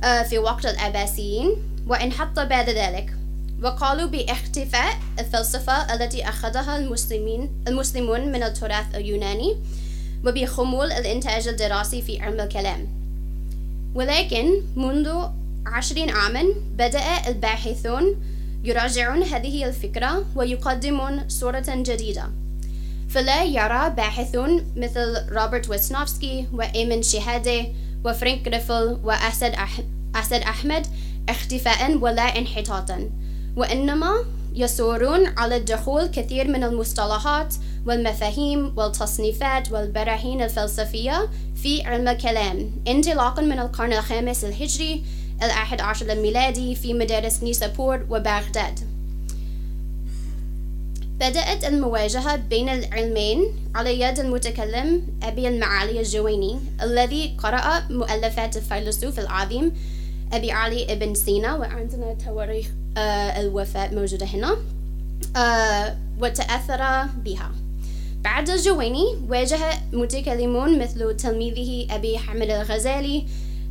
آه، 0.05 0.23
في 0.23 0.39
وقت 0.39 0.67
العباسيين 0.67 1.57
وانحط 1.87 2.41
بعد 2.41 2.71
ذلك. 2.71 3.15
وقالوا 3.63 4.09
باختفاء 4.09 4.99
الفلسفة 5.19 5.95
التي 5.95 6.29
أخذها 6.29 6.79
المسلمين 6.79 7.51
المسلمون 7.69 8.33
من 8.33 8.43
التراث 8.43 8.95
اليوناني 8.95 9.57
وبخمول 10.27 10.93
الإنتاج 10.93 11.49
الدراسي 11.49 12.03
في 12.03 12.21
علم 12.21 12.41
الكلام. 12.41 12.89
ولكن 13.95 14.51
منذ 14.77 15.29
عشرين 15.67 16.11
عاما 16.11 16.45
بدأ 16.79 17.29
الباحثون 17.29 18.05
يراجعون 18.65 19.23
هذه 19.23 19.65
الفكرة 19.65 20.25
ويقدمون 20.37 21.29
صورة 21.29 21.65
جديدة. 21.69 22.25
فلا 23.11 23.45
يرى 23.45 23.91
باحثون 23.91 24.73
مثل 24.77 25.27
روبرت 25.33 25.71
ويسنوفسكي 25.71 26.47
وإيمن 26.53 27.03
شهادة 27.03 27.67
وفرانك 28.05 28.49
جريفل 28.49 28.99
وأسد. 29.05 29.55
أسد 30.15 30.43
أحمد 30.43 30.87
اختفاء 31.29 31.97
ولا 31.97 32.23
انحطاطا 32.39 33.11
وإنما 33.57 34.25
يصورون 34.55 35.27
على 35.27 35.59
دخول 35.61 36.07
كثير 36.07 36.49
من 36.49 36.65
المصطلحات 36.65 37.55
والمفاهيم 37.87 38.73
والتصنيفات 38.77 39.73
والبراهين 39.73 40.43
الفلسفية 40.43 41.29
في 41.63 41.83
علم 41.83 42.09
الكلام 42.09 42.71
انطلاقا 42.89 43.43
من 43.43 43.59
القرن 43.59 43.93
الخامس 43.93 44.45
الهجري 44.45 45.05
الأحد 45.43 45.81
عشر 45.81 46.13
الميلادي 46.13 46.75
في 46.75 46.95
مدارس 46.95 47.43
نيسابور 47.43 48.07
وبغداد 48.11 48.90
بدأت 51.21 51.65
المواجهة 51.65 52.37
بين 52.37 52.69
العلمين 52.69 53.45
على 53.75 54.01
يد 54.01 54.19
المتكلم 54.19 55.03
أبي 55.23 55.49
المعالي 55.49 56.01
الجويني 56.01 56.61
الذي 56.83 57.35
قرأ 57.39 57.83
مؤلفات 57.91 58.57
الفيلسوف 58.57 59.19
العظيم 59.19 59.73
أبي 60.33 60.53
علي 60.53 60.93
ابن 60.93 61.15
سينا 61.15 61.55
وعندنا 61.55 62.17
تواريخ 62.27 62.67
آه 62.97 63.41
الوفاة 63.41 63.95
موجودة 63.95 64.27
هنا 64.27 64.57
آه 65.37 65.97
وتأثر 66.21 67.07
بها. 67.25 67.51
بعد 68.25 68.51
الجويني 68.51 69.05
واجه 69.29 69.59
متكلمون 69.93 70.79
مثل 70.79 71.17
تلميذه 71.17 71.95
أبي 71.95 72.19
حامد 72.19 72.51
الغزالي 72.51 73.27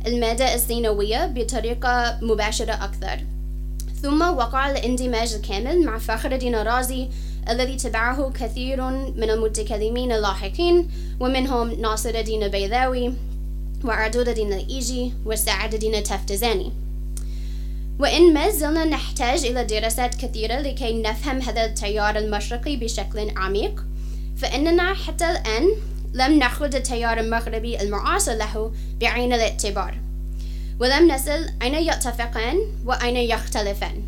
المادة 0.06 0.54
السينوية 0.54 1.26
بطريقة 1.26 2.18
مباشرة 2.22 2.72
أكثر. 2.72 3.24
ثم 4.02 4.22
وقع 4.22 4.70
الاندماج 4.70 5.34
الكامل 5.34 5.86
مع 5.86 5.98
فخر 5.98 6.32
الدين 6.32 6.54
الرازي 6.54 7.08
الذي 7.48 7.76
تبعه 7.76 8.30
كثير 8.30 8.82
من 8.90 9.30
المتكلمين 9.30 10.12
اللاحقين 10.12 10.88
ومنهم 11.20 11.80
ناصر 11.80 12.10
الدين 12.10 12.42
البيضاوي 12.42 13.14
وعدود 13.84 14.28
الدين 14.28 14.52
الإيجي 14.52 15.12
وسعد 15.26 15.74
الدين 15.74 15.94
التفتزاني. 15.94 16.72
وإن 17.98 18.34
ما 18.34 18.50
زلنا 18.50 18.84
نحتاج 18.84 19.44
إلى 19.44 19.64
دراسات 19.64 20.14
كثيرة 20.14 20.60
لكي 20.60 21.02
نفهم 21.02 21.40
هذا 21.40 21.64
التيار 21.64 22.18
المشرقي 22.18 22.76
بشكل 22.76 23.30
عميق 23.36 23.84
فإننا 24.36 24.94
حتى 24.94 25.30
الآن 25.30 25.68
لم 26.14 26.38
نأخذ 26.38 26.74
التيار 26.74 27.20
المغربي 27.20 27.80
المعاصر 27.80 28.34
له 28.34 28.72
بعين 29.00 29.32
الاعتبار 29.32 29.94
ولم 30.80 31.12
نصل 31.12 31.46
أين 31.62 31.74
يتفقان 31.74 32.56
وأين 32.86 33.16
يختلفان. 33.16 34.02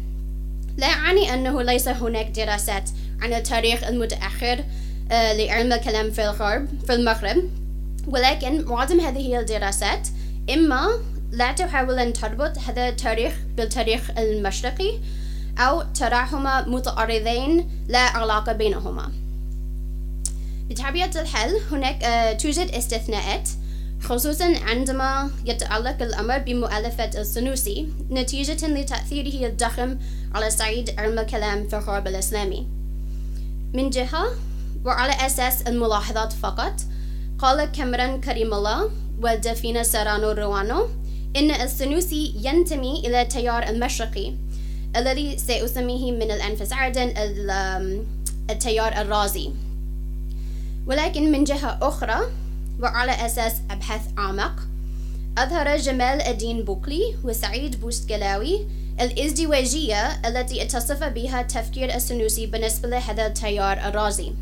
لا 0.77 0.87
أعني 0.87 1.35
أنه 1.35 1.62
ليس 1.62 1.89
هناك 1.89 2.27
دراسات 2.27 2.91
عن 3.23 3.33
التاريخ 3.33 3.85
المتأخر 3.85 4.64
آه، 5.12 5.33
لعلم 5.33 5.73
الكلام 5.73 6.11
في 6.11 6.25
الغرب 6.25 6.69
في 6.87 6.95
المغرب. 6.95 7.37
ولكن 8.07 8.64
معظم 8.64 9.00
هذه 9.00 9.41
الدراسات 9.41 10.09
إما 10.55 10.88
لا 11.33 11.52
تحاول 11.52 11.99
أن 11.99 12.12
تربط 12.12 12.59
هذا 12.59 12.88
التاريخ 12.88 13.35
بالتاريخ 13.57 14.11
المشرقي 14.19 14.99
أو 15.59 15.83
تراهما 15.83 16.69
متعارضين 16.69 17.69
لا 17.88 17.99
علاقة 17.99 18.52
بينهما. 18.52 19.12
بطبيعة 20.71 21.11
الحال 21.17 21.57
هناك 21.71 22.05
آه، 22.05 22.33
توجد 22.33 22.71
استثناءات 22.71 23.49
خصوصا 24.00 24.55
عندما 24.67 25.31
يتعلق 25.47 26.02
الأمر 26.02 26.38
بمؤلفة 26.38 27.21
السنوسي 27.21 27.88
نتيجة 28.11 28.67
لتأثيره 28.67 29.47
الضخم 29.47 29.99
على 30.35 30.50
صعيد 30.50 30.95
علم 30.99 31.19
الكلام 31.19 31.69
في 31.69 31.76
الغرب 31.76 32.07
الإسلامي. 32.07 32.82
من 33.75 33.91
جهة 33.91 34.25
وعلى 34.85 35.26
أساس 35.26 35.62
الملاحظات 35.62 36.33
فقط 36.33 36.73
قال 37.38 37.64
كاميرون 37.64 38.21
كريم 38.21 38.55
الله 38.55 38.91
ودفينة 39.23 39.83
سيرانو 39.83 40.31
روانو 40.31 40.88
إن 41.37 41.50
السنوسي 41.50 42.35
ينتمي 42.37 43.00
إلى 43.07 43.23
التيار 43.23 43.69
المشرقي 43.69 44.33
الذي 44.97 45.38
سأسميه 45.38 46.12
من 46.12 46.31
الأنفس 46.31 46.73
عادا 46.73 47.14
التيار 48.50 48.93
الرازي. 49.00 49.50
ولكن 50.87 51.33
من 51.33 51.45
جهة 51.45 51.79
أخرى 51.83 52.21
وعلى 52.81 53.26
أساس 53.26 53.55
أبحاث 53.71 54.02
أعمق 54.19 54.52
أظهر 55.38 55.76
جمال 55.76 56.23
الدين 56.23 56.62
بوكلي 56.62 57.14
وسعيد 57.25 57.81
بوستقلاوي 57.81 58.67
الإزدواجية 59.01 60.29
التي 60.29 60.63
اتصف 60.63 61.05
بها 61.05 61.43
تفكير 61.43 61.95
السنوسي 61.95 62.47
بالنسبة 62.47 62.89
لهذا 62.89 63.27
التيار 63.27 63.89
الرازي. 63.89 64.33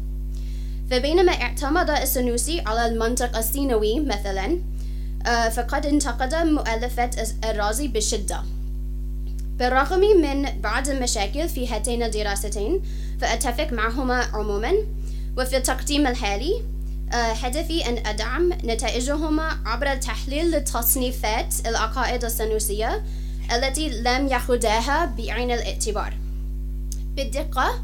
فبينما 0.90 1.32
اعتمد 1.32 1.90
السنوسي 1.90 2.60
على 2.66 2.86
المنطق 2.86 3.36
السينوي 3.36 4.00
مثلا 4.00 4.58
آه، 5.26 5.48
فقد 5.48 5.86
انتقد 5.86 6.34
مؤلفات 6.34 7.16
الرازي 7.44 7.88
بشدة. 7.88 8.42
بالرغم 9.58 10.00
من 10.00 10.60
بعض 10.60 10.88
المشاكل 10.88 11.48
في 11.48 11.68
هاتين 11.68 12.02
الدراستين 12.02 12.82
فأتفق 13.20 13.72
معهما 13.72 14.14
عموما. 14.14 14.72
وفي 15.38 15.56
التقديم 15.56 16.06
الحالي 16.06 16.62
آه، 17.12 17.32
هدفي 17.32 17.88
أن 17.88 18.06
أدعم 18.06 18.52
نتائجهما 18.64 19.58
عبر 19.66 19.96
تحليل 19.96 20.54
التصنيفات 20.54 21.54
العقائد 21.66 22.24
السنوسية 22.24 23.02
التي 23.52 23.88
لم 23.88 24.28
يأخذها 24.28 25.04
بعين 25.06 25.50
الاعتبار. 25.50 26.14
بالدقة 27.16 27.82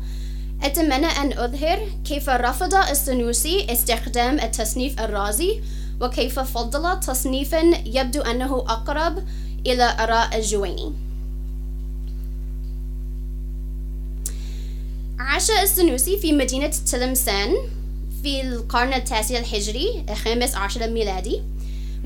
أتمنى 0.62 1.06
أن 1.06 1.38
أظهر 1.38 1.88
كيف 2.04 2.28
رفض 2.28 2.74
السنوسي 2.74 3.66
استخدام 3.70 4.40
التصنيف 4.40 5.00
الرازي 5.00 5.60
وكيف 6.00 6.38
فضل 6.38 7.00
تصنيفا 7.00 7.62
يبدو 7.86 8.20
أنه 8.20 8.56
أقرب 8.58 9.24
إلى 9.66 9.96
آراء 10.00 10.36
الجويني 10.36 10.92
عاش 15.18 15.50
السنوسي 15.50 16.18
في 16.18 16.32
مدينة 16.32 16.72
تلمسان 16.90 17.54
في 18.22 18.40
القرن 18.40 18.92
التاسع 18.94 19.38
الهجري 19.38 20.04
الخامس 20.10 20.54
عشر 20.54 20.84
الميلادي 20.84 21.42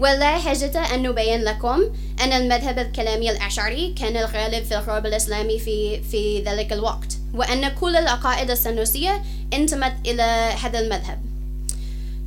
ولا 0.01 0.39
حاجة 0.39 0.95
أن 0.95 1.03
نبين 1.03 1.45
لكم 1.45 1.81
أن 2.21 2.33
المذهب 2.33 2.79
الكلامي 2.79 3.31
الأشعري 3.31 3.95
كان 3.99 4.17
الغالب 4.17 4.65
في 4.65 4.79
الغرب 4.79 5.07
الإسلامي 5.07 5.59
في, 5.59 6.03
في 6.03 6.43
ذلك 6.43 6.73
الوقت 6.73 7.19
وأن 7.35 7.69
كل 7.69 7.97
العقائد 7.97 8.51
السنوسية 8.51 9.23
انتمت 9.53 9.93
إلى 10.07 10.23
هذا 10.63 10.79
المذهب. 10.79 11.19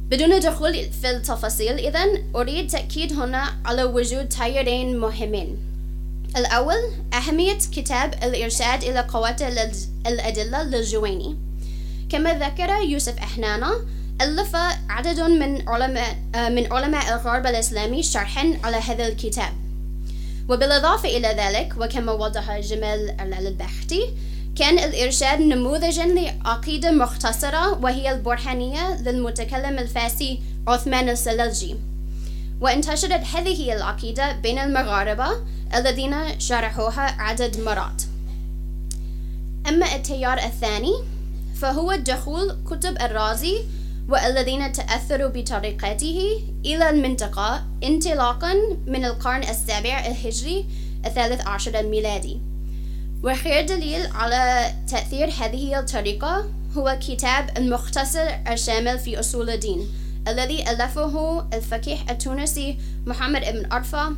بدون 0.10 0.40
دخول 0.40 0.74
في 1.02 1.10
التفاصيل 1.10 1.74
إذا 1.74 2.06
أريد 2.36 2.68
تأكيد 2.68 3.14
هنا 3.14 3.54
على 3.66 3.84
وجود 3.84 4.30
تيارين 4.30 4.98
مهمين. 4.98 5.58
الأول 6.38 6.80
أهمية 7.14 7.58
كتاب 7.72 8.14
الإرشاد 8.24 8.84
إلى 8.84 9.00
قوات 9.00 9.42
الأدلة 10.08 10.64
للجويني. 10.64 11.38
كما 12.10 12.34
ذكر 12.34 12.70
يوسف 12.70 13.18
أحنانا 13.18 13.72
ألف 14.24 14.56
عدد 14.90 15.20
من 15.20 15.70
علماء 15.70 16.16
من 16.50 16.74
علماء 16.74 17.14
الغرب 17.14 17.46
الإسلامي 17.46 18.04
شرحا 18.04 18.60
على 18.64 18.78
هذا 18.78 19.08
الكتاب. 19.08 19.54
وبالإضافة 20.50 21.10
إلى 21.10 21.28
ذلك 21.28 21.74
وكما 21.78 22.12
وضح 22.12 22.60
جمال 22.60 23.22
البختي 23.22 24.14
كان 24.56 24.80
الإرشاد 24.80 25.40
نموذجا 25.40 26.06
لعقيدة 26.06 26.92
مختصرة 26.92 27.80
وهي 27.84 28.12
البرهانية 28.12 29.02
للمتكلم 29.02 29.80
الفارسي 29.80 30.40
عثمان 30.68 31.10
السلجي. 31.10 31.76
وانتشرت 32.62 33.24
هذه 33.36 33.74
العقيدة 33.74 34.32
بين 34.32 34.60
المغاربة 34.60 35.28
الذين 35.76 36.40
شرحوها 36.40 37.22
عدد 37.22 37.60
مرات. 37.60 38.02
أما 39.68 39.96
التيار 39.96 40.38
الثاني 40.38 40.94
فهو 41.56 41.96
دخول 41.96 42.58
كتب 42.72 43.02
الرازي 43.02 43.58
والذين 44.10 44.72
تأثروا 44.72 45.30
بطريقته 45.30 46.44
إلى 46.66 46.90
المنطقة 46.90 47.66
انطلاقا 47.84 48.54
من 48.88 49.06
القرن 49.06 49.44
السابع 49.44 50.06
الهجري 50.06 50.66
الثالث 51.06 51.48
عشر 51.48 51.80
الميلادي. 51.80 52.40
وخير 53.24 53.66
دليل 53.66 54.08
على 54.12 54.72
تأثير 54.88 55.30
هذه 55.40 55.80
الطريقة 55.80 56.46
هو 56.78 56.98
كتاب 57.02 57.58
المختصر 57.58 58.28
الشامل 58.52 59.00
في 59.00 59.20
أصول 59.20 59.50
الدين 59.50 59.88
الذي 60.28 60.72
ألفه 60.72 61.46
الفقيه 61.54 61.98
التونسي 62.10 62.78
محمد 63.06 63.42
بن 63.42 63.72
أرفا 63.72 64.16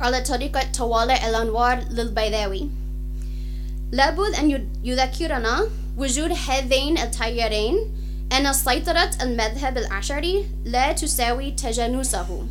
على 0.00 0.20
طريقة 0.20 0.62
طوالع 0.78 1.28
الأنوار 1.28 1.84
للبيضاوي 1.90 2.68
لابد 3.92 4.34
أن 4.34 4.68
يذكرنا 4.84 5.66
وجود 5.96 6.32
هذين 6.48 6.98
التيارين 6.98 7.76
أن 8.32 8.52
سيطرة 8.52 9.10
المذهب 9.22 9.78
الأشعري 9.78 10.44
لا 10.64 10.92
تساوي 10.92 11.50
تجانسه. 11.50 12.46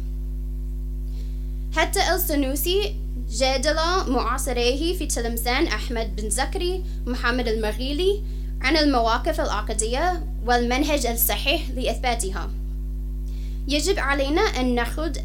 حتى 1.75 2.15
السنوسي 2.15 2.95
جادل 3.29 3.75
معاصريه 4.07 4.97
في 4.97 5.05
تلمسان 5.05 5.67
أحمد 5.67 6.15
بن 6.15 6.29
زكري 6.29 6.83
ومحمد 7.07 7.47
المغيلي 7.47 8.21
عن 8.61 8.77
المواقف 8.77 9.41
العقدية 9.41 10.23
والمنهج 10.45 11.05
الصحيح 11.05 11.69
لإثباتها. 11.75 12.49
يجب 13.67 13.99
علينا 13.99 14.41
أن 14.41 14.75
نأخذ 14.75 15.17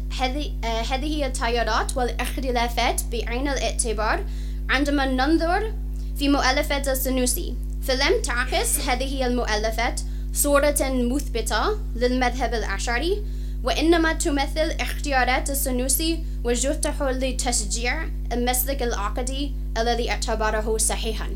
هذه 0.89 1.25
التيارات 1.25 1.97
والاختلافات 1.97 3.01
بعين 3.11 3.47
الاعتبار 3.47 4.25
عندما 4.69 5.05
ننظر 5.05 5.73
في 6.17 6.29
مؤلفات 6.29 6.87
السنوسي. 6.87 7.53
فلم 7.83 8.21
تعكس 8.23 8.79
هذه 8.79 9.27
المؤلفات 9.27 10.01
صورة 10.33 10.75
مثبتة 10.81 11.77
للمذهب 11.95 12.53
الأشعري 12.53 13.23
وإنما 13.63 14.13
تمثل 14.13 14.71
اختيارات 14.79 15.49
السنوسي 15.49 16.23
وجهده 16.43 17.11
لتشجيع 17.11 18.09
المسلك 18.31 18.83
العقدي 18.83 19.51
الذي 19.77 20.11
اعتبره 20.11 20.77
صحيحا. 20.77 21.29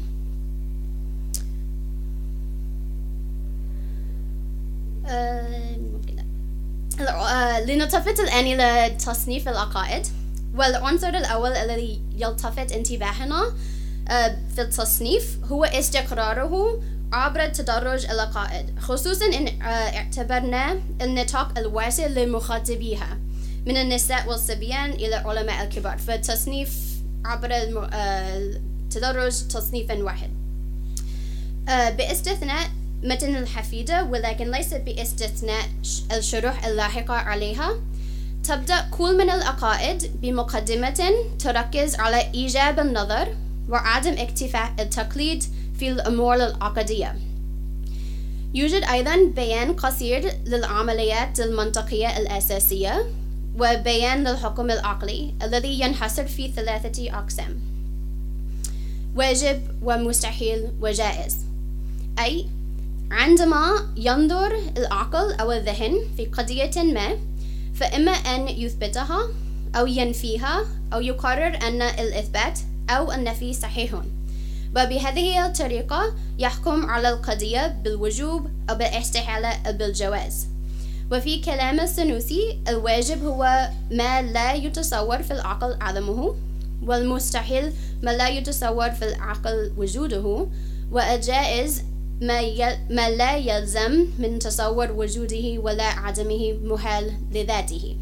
آه، 5.05 5.77
لنلتفت 7.59 8.19
الآن 8.19 8.45
إلى 8.45 8.95
تصنيف 8.95 9.47
العقائد 9.47 10.07
والعنصر 10.55 11.09
الأول 11.09 11.51
الذي 11.51 12.01
يلتفت 12.17 12.71
انتباهنا 12.71 13.51
آه، 14.09 14.37
في 14.55 14.61
التصنيف 14.61 15.37
هو 15.51 15.65
استقراره 15.65 16.81
عبر 17.13 17.47
تدرج 17.47 18.05
العقائد 18.05 18.79
خصوصا 18.79 19.25
إن 19.25 19.47
آه، 19.47 19.65
اعتبرنا 19.97 20.79
النطاق 21.01 21.57
الواسع 21.57 22.07
لمخاطبيها 22.07 23.17
من 23.65 23.77
النساء 23.77 24.29
والصبيان 24.29 24.89
إلى 24.89 25.21
العلماء 25.21 25.63
الكبار 25.63 25.97
فالتصنيف 25.97 26.77
عبر 27.25 27.49
التدرج 27.53 29.47
تصنيفا 29.47 30.03
واحد. 30.03 30.29
باستثناء 31.67 32.69
متن 33.03 33.35
الحفيدة 33.35 34.03
ولكن 34.03 34.51
ليس 34.51 34.73
باستثناء 34.73 35.65
الشروح 36.11 36.65
اللاحقة 36.65 37.13
عليها 37.13 37.69
تبدأ 38.43 38.81
كل 38.91 39.17
من 39.17 39.29
العقائد 39.29 40.11
بمقدمة 40.21 41.11
تركز 41.39 41.95
على 41.95 42.31
إيجاب 42.33 42.79
النظر 42.79 43.35
وعدم 43.69 44.13
اكتفاء 44.17 44.73
التقليد 44.79 45.43
في 45.79 45.89
الأمور 45.89 46.35
العقدية. 46.35 47.15
يوجد 48.53 48.83
أيضا 48.83 49.15
بيان 49.35 49.73
قصير 49.73 50.31
للعمليات 50.45 51.39
المنطقية 51.39 52.17
الأساسية 52.17 53.05
وبيان 53.59 54.23
للحكم 54.23 54.71
العقلي 54.71 55.33
الذي 55.43 55.79
ينحصر 55.79 56.27
في 56.27 56.51
ثلاثة 56.51 57.17
أقسام 57.17 57.59
واجب 59.15 59.61
ومستحيل 59.81 60.67
وجائز. 60.81 61.37
أي 62.19 62.45
عندما 63.11 63.93
ينظر 63.97 64.59
العقل 64.77 65.33
أو 65.33 65.51
الذهن 65.51 65.97
في 66.17 66.25
قضية 66.25 66.83
ما 66.83 67.17
فإما 67.75 68.11
أن 68.11 68.47
يثبتها 68.47 69.27
أو 69.75 69.87
ينفيها 69.87 70.65
أو 70.93 71.01
يقرر 71.01 71.59
أن 71.67 71.81
الإثبات 71.81 72.59
أو 72.89 73.11
النفي 73.11 73.53
صحيح. 73.53 74.01
وبهذه 74.71 75.45
الطريقة 75.45 76.15
يحكم 76.39 76.85
على 76.85 77.09
القضية 77.09 77.67
بالوجوب 77.83 78.47
أو 78.69 78.75
بالاستحالة 78.75 79.47
أو 79.47 79.73
بالجواز. 79.73 80.47
وفي 81.11 81.41
كلام 81.41 81.79
السنوسي 81.79 82.59
الواجب 82.67 83.25
هو 83.25 83.69
ما 83.91 84.21
لا 84.21 84.53
يتصور 84.53 85.23
في 85.23 85.31
العقل 85.31 85.77
عدمه 85.81 86.35
والمستحيل 86.83 87.73
ما 88.03 88.11
لا 88.11 88.27
يتصور 88.29 88.89
في 88.89 89.05
العقل 89.05 89.71
وجوده 89.77 90.47
والجائز 90.91 91.83
ما, 92.21 92.41
ي... 92.41 92.77
ما 92.89 93.09
لا 93.09 93.37
يلزم 93.37 94.05
من 94.19 94.39
تصور 94.39 94.91
وجوده 94.91 95.59
ولا 95.59 95.83
عدمه 95.83 96.53
محال 96.63 97.13
لذاته. 97.31 97.95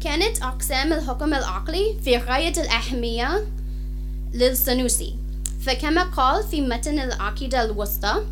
كانت 0.00 0.42
أقسام 0.42 0.92
الحكم 0.92 1.34
العقلي 1.34 1.96
في 2.04 2.16
غاية 2.16 2.52
الأهمية 2.62 3.44
للسنوسي. 4.34 5.14
فكما 5.60 6.02
قال 6.02 6.44
في 6.44 6.60
متن 6.60 6.98
العقيدة 6.98 7.64
الوسطى 7.64 8.24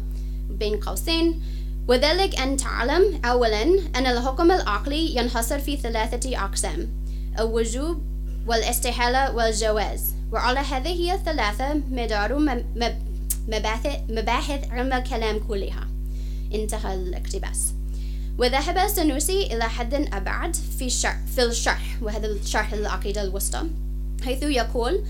بين 0.50 0.76
قوسين 0.76 1.42
وذلك 1.88 2.40
أن 2.40 2.56
تعلم 2.56 3.20
أولا 3.24 3.62
أن 3.96 4.06
الحكم 4.06 4.50
العقلي 4.50 5.16
ينحصر 5.16 5.58
في 5.58 5.76
ثلاثة 5.76 6.44
أقسام 6.44 6.88
الوجوب 7.38 8.02
والاستحالة 8.46 9.34
والجواز. 9.34 10.12
وعلى 10.32 10.60
هذه 10.60 11.14
الثلاثة 11.14 11.74
مدار 11.90 12.58
مباحث, 14.08 14.70
علم 14.70 14.92
الكلام 14.92 15.38
كلها. 15.48 15.88
انتهى 16.54 16.94
الاقتباس. 16.94 17.72
وذهب 18.38 18.78
السنوسي 18.78 19.46
إلى 19.46 19.64
حد 19.64 19.94
أبعد 19.94 20.56
في 20.78 20.86
الشرح, 20.86 21.18
في 21.36 21.42
الشرح 21.42 21.98
وهذا 22.02 22.26
الشرح 22.26 22.72
العقيدة 22.72 23.22
الوسطى 23.22 23.62
حيث 24.24 24.42
يقول 24.42 25.04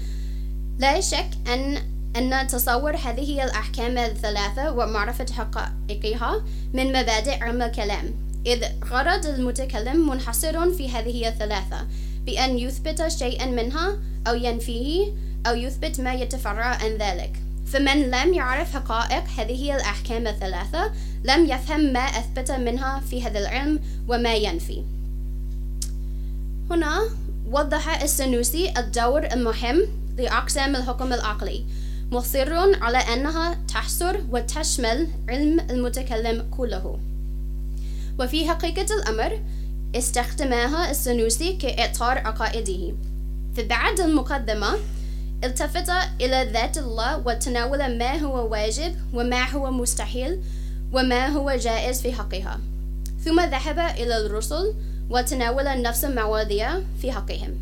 لا 0.79 1.01
شك 1.01 1.31
أن 1.47 1.79
أن 2.17 2.47
تصور 2.47 2.97
هذه 2.97 3.45
الأحكام 3.45 3.99
الثلاثة 3.99 4.73
ومعرفة 4.73 5.27
حقائقها 5.33 6.45
من 6.73 6.89
مبادئ 6.89 7.43
علم 7.43 7.63
الكلام 7.63 8.15
إذ 8.47 8.65
غرض 8.85 9.27
المتكلم 9.27 10.09
منحصر 10.09 10.73
في 10.73 10.91
هذه 10.91 11.29
الثلاثة 11.29 11.87
بأن 12.27 12.59
يثبت 12.59 13.09
شيئا 13.09 13.47
منها 13.47 13.99
أو 14.29 14.35
ينفيه 14.35 15.13
أو 15.47 15.55
يثبت 15.55 16.01
ما 16.01 16.15
يتفرع 16.15 16.65
عن 16.65 16.91
ذلك. 16.91 17.46
فمن 17.67 18.11
لم 18.11 18.35
يعرف 18.35 18.75
حقائق 18.75 19.25
هذه 19.39 19.77
الأحكام 19.77 20.27
الثلاثة 20.27 20.93
لم 21.25 21.47
يفهم 21.47 21.93
ما 21.93 22.01
أثبت 22.01 22.51
منها 22.51 23.01
في 23.01 23.23
هذا 23.23 23.39
العلم 23.39 23.81
وما 24.09 24.35
ينفي. 24.35 24.83
هنا 26.71 27.03
وضح 27.51 28.03
السنوسي 28.03 28.73
الدور 28.79 29.27
المهم 29.33 29.83
لأقسام 30.19 30.77
الحكم 30.77 31.13
العقلي. 31.13 31.65
مصر 32.13 32.55
على 32.83 32.99
أنها 32.99 33.59
تحصر 33.69 34.17
وتشمل 34.31 35.09
علم 35.29 35.61
المتكلم 35.61 36.47
كله. 36.51 36.99
وفي 38.21 38.49
حقيقة 38.49 38.95
الأمر 38.95 39.41
استخدمها 39.95 40.91
السنوسي 40.91 41.53
كإطار 41.53 42.19
عقائده. 42.19 42.95
فبعد 43.57 44.01
المقدمة 44.01 44.77
التفت 45.45 45.91
إلى 46.21 46.51
ذات 46.53 46.79
الله 46.79 47.19
وتناول 47.27 47.99
ما 47.99 48.17
هو 48.17 48.51
واجب 48.51 48.95
وما 49.13 49.51
هو 49.51 49.71
مستحيل 49.71 50.41
وما 50.93 51.27
هو 51.27 51.51
جائز 51.51 52.03
في 52.03 52.13
حقها. 52.13 52.61
ثم 53.25 53.41
ذهب 53.41 53.79
إلى 53.79 54.27
الرسل 54.27 54.75
وتناول 55.11 55.83
نفس 55.83 56.05
المواضيع 56.05 56.81
في 57.03 57.13
حقهم. 57.13 57.59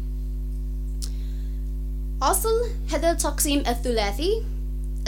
أصل 2.23 2.69
هذا 2.93 3.11
التقسيم 3.11 3.63
الثلاثي 3.69 4.43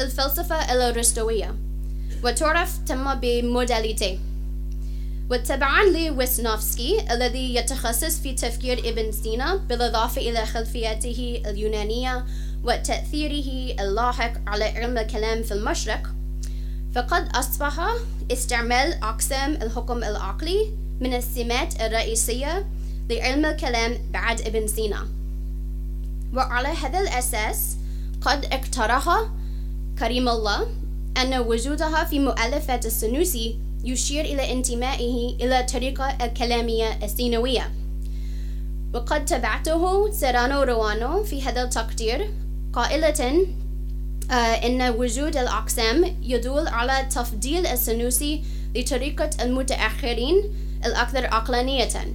الفلسفة 0.01 0.73
الأرسطوية 0.73 1.55
وتعرف 2.25 2.79
تم 2.87 3.15
بموداليتي. 3.15 4.19
وتبعا 5.31 5.85
لويسنوفسكي 5.85 7.13
الذي 7.13 7.55
يتخصص 7.55 8.21
في 8.21 8.35
تفكير 8.35 8.79
ابن 8.79 9.13
سينا 9.13 9.57
بالإضافة 9.57 10.21
إلى 10.21 10.47
خلفيته 10.47 11.43
اليونانية 11.47 12.25
وتأثيره 12.65 13.75
اللاحق 13.83 14.33
على 14.47 14.65
علم 14.65 14.99
الكلام 14.99 15.43
في 15.43 15.55
المشرق. 15.55 16.01
فقد 16.95 17.29
أصبح 17.35 17.95
استعمال 18.33 18.93
أقسام 19.03 19.53
الحكم 19.53 20.05
العقلي 20.05 20.71
من 21.01 21.15
السمات 21.15 21.81
الرئيسية 21.81 22.67
لعلم 23.11 23.45
الكلام 23.45 23.99
بعد 24.13 24.41
ابن 24.41 24.67
سينا. 24.67 25.07
وعلى 26.35 26.69
هذا 26.69 27.01
الأساس 27.01 27.77
قد 28.21 28.45
اقترح 28.45 29.09
كريم 29.99 30.29
الله 30.29 30.67
أن 31.17 31.39
وجودها 31.39 32.05
في 32.05 32.19
مؤلفات 32.19 32.87
السنوسي 32.87 33.59
يشير 33.85 34.25
إلى 34.25 34.53
انتمائه 34.53 35.35
إلى 35.35 35.61
الطريقة 35.61 36.25
الكلامية 36.25 37.05
السينوية. 37.05 37.73
وقد 38.95 39.25
تبعته 39.25 40.13
سيرانو 40.13 40.63
روانو 40.63 41.25
في 41.25 41.43
هذا 41.43 41.63
التقدير 41.63 42.31
قائلة 42.77 43.47
آه 44.31 44.35
إن 44.35 44.83
وجود 44.83 45.37
الأقسام 45.37 46.17
يدل 46.23 46.69
على 46.69 47.09
تفضيل 47.11 47.67
السنوسي 47.67 48.45
لطريقة 48.75 49.31
المتأخرين 49.41 50.37
الأكثر 50.87 51.27
عقلانية. 51.27 52.15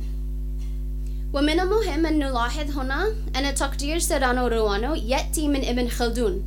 ومن 1.33 1.59
المهم 1.59 2.05
أن 2.05 2.19
نلاحظ 2.19 2.77
هنا 2.77 3.13
أن 3.35 3.55
تقدير 3.55 3.99
سيرانو 3.99 4.47
روانو 4.47 4.95
يأتي 4.95 5.47
من 5.47 5.65
ابن 5.65 5.87
خلدون 5.87 6.43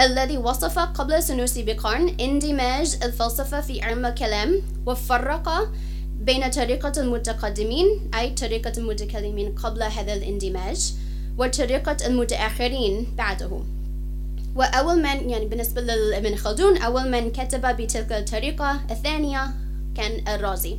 الذي 0.00 0.38
وصف 0.38 0.78
قبل 0.78 1.22
سنوسي 1.22 1.62
بقرن 1.62 2.08
اندماج 2.20 2.96
الفلسفة 3.02 3.60
في 3.60 3.82
علم 3.82 4.06
الكلام 4.06 4.62
وفرق 4.86 5.72
بين 6.20 6.50
طريقة 6.50 6.92
المتقدمين 6.96 7.86
أي 8.14 8.30
طريقة 8.30 8.72
المتكلمين 8.78 9.54
قبل 9.54 9.82
هذا 9.82 10.14
الاندماج. 10.14 10.92
وطريقة 11.38 11.96
المتأخرين 12.06 13.06
بعده. 13.18 13.50
وأول 14.56 15.02
من 15.02 15.30
يعني 15.30 15.46
بالنسبة 15.46 15.80
لابن 15.80 16.36
خلدون 16.36 16.76
أول 16.76 17.10
من 17.10 17.30
كتب 17.30 17.76
بتلك 17.76 18.12
الطريقة 18.12 18.80
الثانية 18.90 19.50
كان 19.96 20.34
الرازي. 20.34 20.76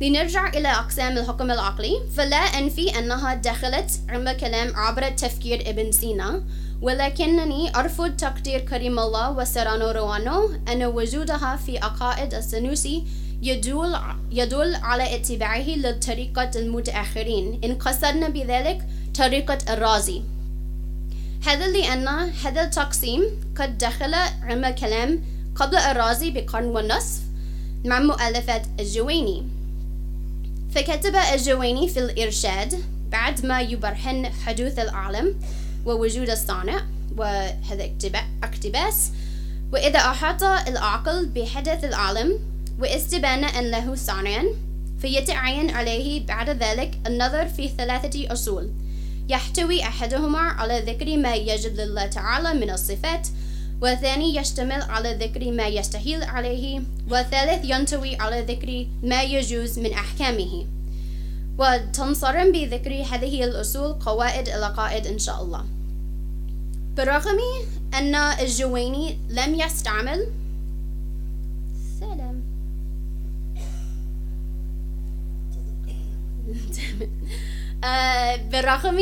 لنرجع 0.00 0.48
إلى 0.48 0.68
أقسام 0.68 1.18
الحكم 1.18 1.50
العقلي. 1.50 2.00
فلا 2.16 2.36
أنفي 2.36 2.98
أنها 2.98 3.34
دخلت 3.34 3.90
علم 4.08 4.28
الكلام 4.28 4.76
عبر 4.76 5.10
تفكير 5.10 5.70
ابن 5.70 5.92
سينا 5.92 6.42
ولكنني 6.82 7.76
أرفض 7.76 8.16
تقدير 8.16 8.60
كريم 8.60 8.98
الله 8.98 9.30
وسيرانو 9.30 9.90
روانو 9.90 10.50
أن 10.72 10.84
وجودها 10.84 11.56
في 11.56 11.78
عقائد 11.78 12.34
السنوسي 12.34 13.04
يدل, 13.42 13.96
يدل 14.30 14.74
على 14.74 15.14
اتباعه 15.16 15.68
لطريقة 15.68 16.50
المتأخرين. 16.56 17.60
إن 17.64 17.74
قصدنا 17.74 18.28
بذلك 18.28 18.86
طريقة 19.18 19.58
الرازي. 19.72 20.22
هذا 21.46 21.68
لأن 21.68 22.08
هذا 22.44 22.62
التقسيم 22.62 23.22
قد 23.56 23.78
دخل 23.78 24.14
علم 24.42 24.64
الكلام 24.64 25.22
قبل 25.54 25.76
الرازي 25.76 26.30
بقرن 26.30 26.64
ونصف 26.64 27.20
مع 27.84 28.00
مؤلفات 28.00 28.66
الجويني. 28.80 29.46
فكتب 30.74 31.16
الجويني 31.34 31.88
في 31.88 31.98
الإرشاد 31.98 32.74
بعد 33.10 33.46
ما 33.46 33.60
يبرهن 33.60 34.26
حدوث 34.26 34.78
العالم 34.78 35.34
ووجود 35.86 36.30
الصانع 36.30 36.82
وهذا 37.16 37.90
اقتباس. 38.42 39.10
وإذا 39.72 39.98
أحاط 39.98 40.42
العقل 40.42 41.26
بحدث 41.26 41.84
العالم 41.84 42.38
واستبان 42.78 43.44
أن 43.44 43.70
له 43.70 43.94
صانعا 43.94 44.44
فيتعين 45.00 45.70
عليه 45.70 46.26
بعد 46.26 46.50
ذلك 46.50 46.98
النظر 47.06 47.48
في 47.48 47.68
ثلاثة 47.68 48.32
أصول. 48.32 48.70
يحتوي 49.32 49.82
أحدهما 49.82 50.38
على 50.38 50.80
ذكر 50.80 51.16
ما 51.16 51.34
يجب 51.34 51.76
لله 51.76 52.06
تعالى 52.06 52.54
من 52.54 52.70
الصفات 52.70 53.28
والثاني 53.80 54.36
يشتمل 54.36 54.82
على 54.82 55.14
ذكر 55.14 55.50
ما 55.50 55.66
يستحيل 55.66 56.24
عليه 56.24 56.82
والثالث 57.10 57.64
ينتوي 57.64 58.16
على 58.16 58.40
ذكر 58.40 58.86
ما 59.02 59.22
يجوز 59.22 59.78
من 59.78 59.92
أحكامه. 59.92 60.66
وتنصرم 61.58 62.52
بذكر 62.52 62.92
هذه 63.10 63.44
الأصول 63.44 63.92
قواعد 63.92 64.48
العقائد 64.48 65.06
إن 65.06 65.18
شاء 65.18 65.42
الله. 65.42 65.64
برغم 66.96 67.38
أن 67.94 68.14
الجويني 68.14 69.18
لم 69.28 69.54
يستعمل 69.54 70.26
بالرغم 78.36 78.98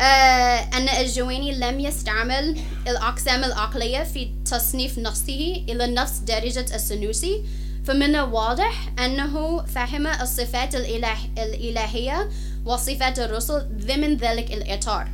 آه 0.00 0.60
أن 0.76 0.88
الجويني 0.88 1.52
لم 1.58 1.80
يستعمل 1.80 2.56
الأقسام 2.88 3.44
العقلية 3.44 4.02
في 4.02 4.30
تصنيف 4.50 4.98
نفسه 4.98 5.64
إلى 5.68 5.86
نفس 5.86 6.18
درجة 6.18 6.66
السنوسي 6.74 7.42
فمن 7.84 8.14
الواضح 8.16 8.92
أنه 9.04 9.62
فهم 9.64 10.06
الصفات 10.06 10.74
الإله 10.74 11.16
الإلهية 11.38 12.28
وصفات 12.64 13.18
الرسل 13.18 13.66
ضمن 13.86 14.16
ذلك 14.16 14.52
الإطار. 14.52 15.08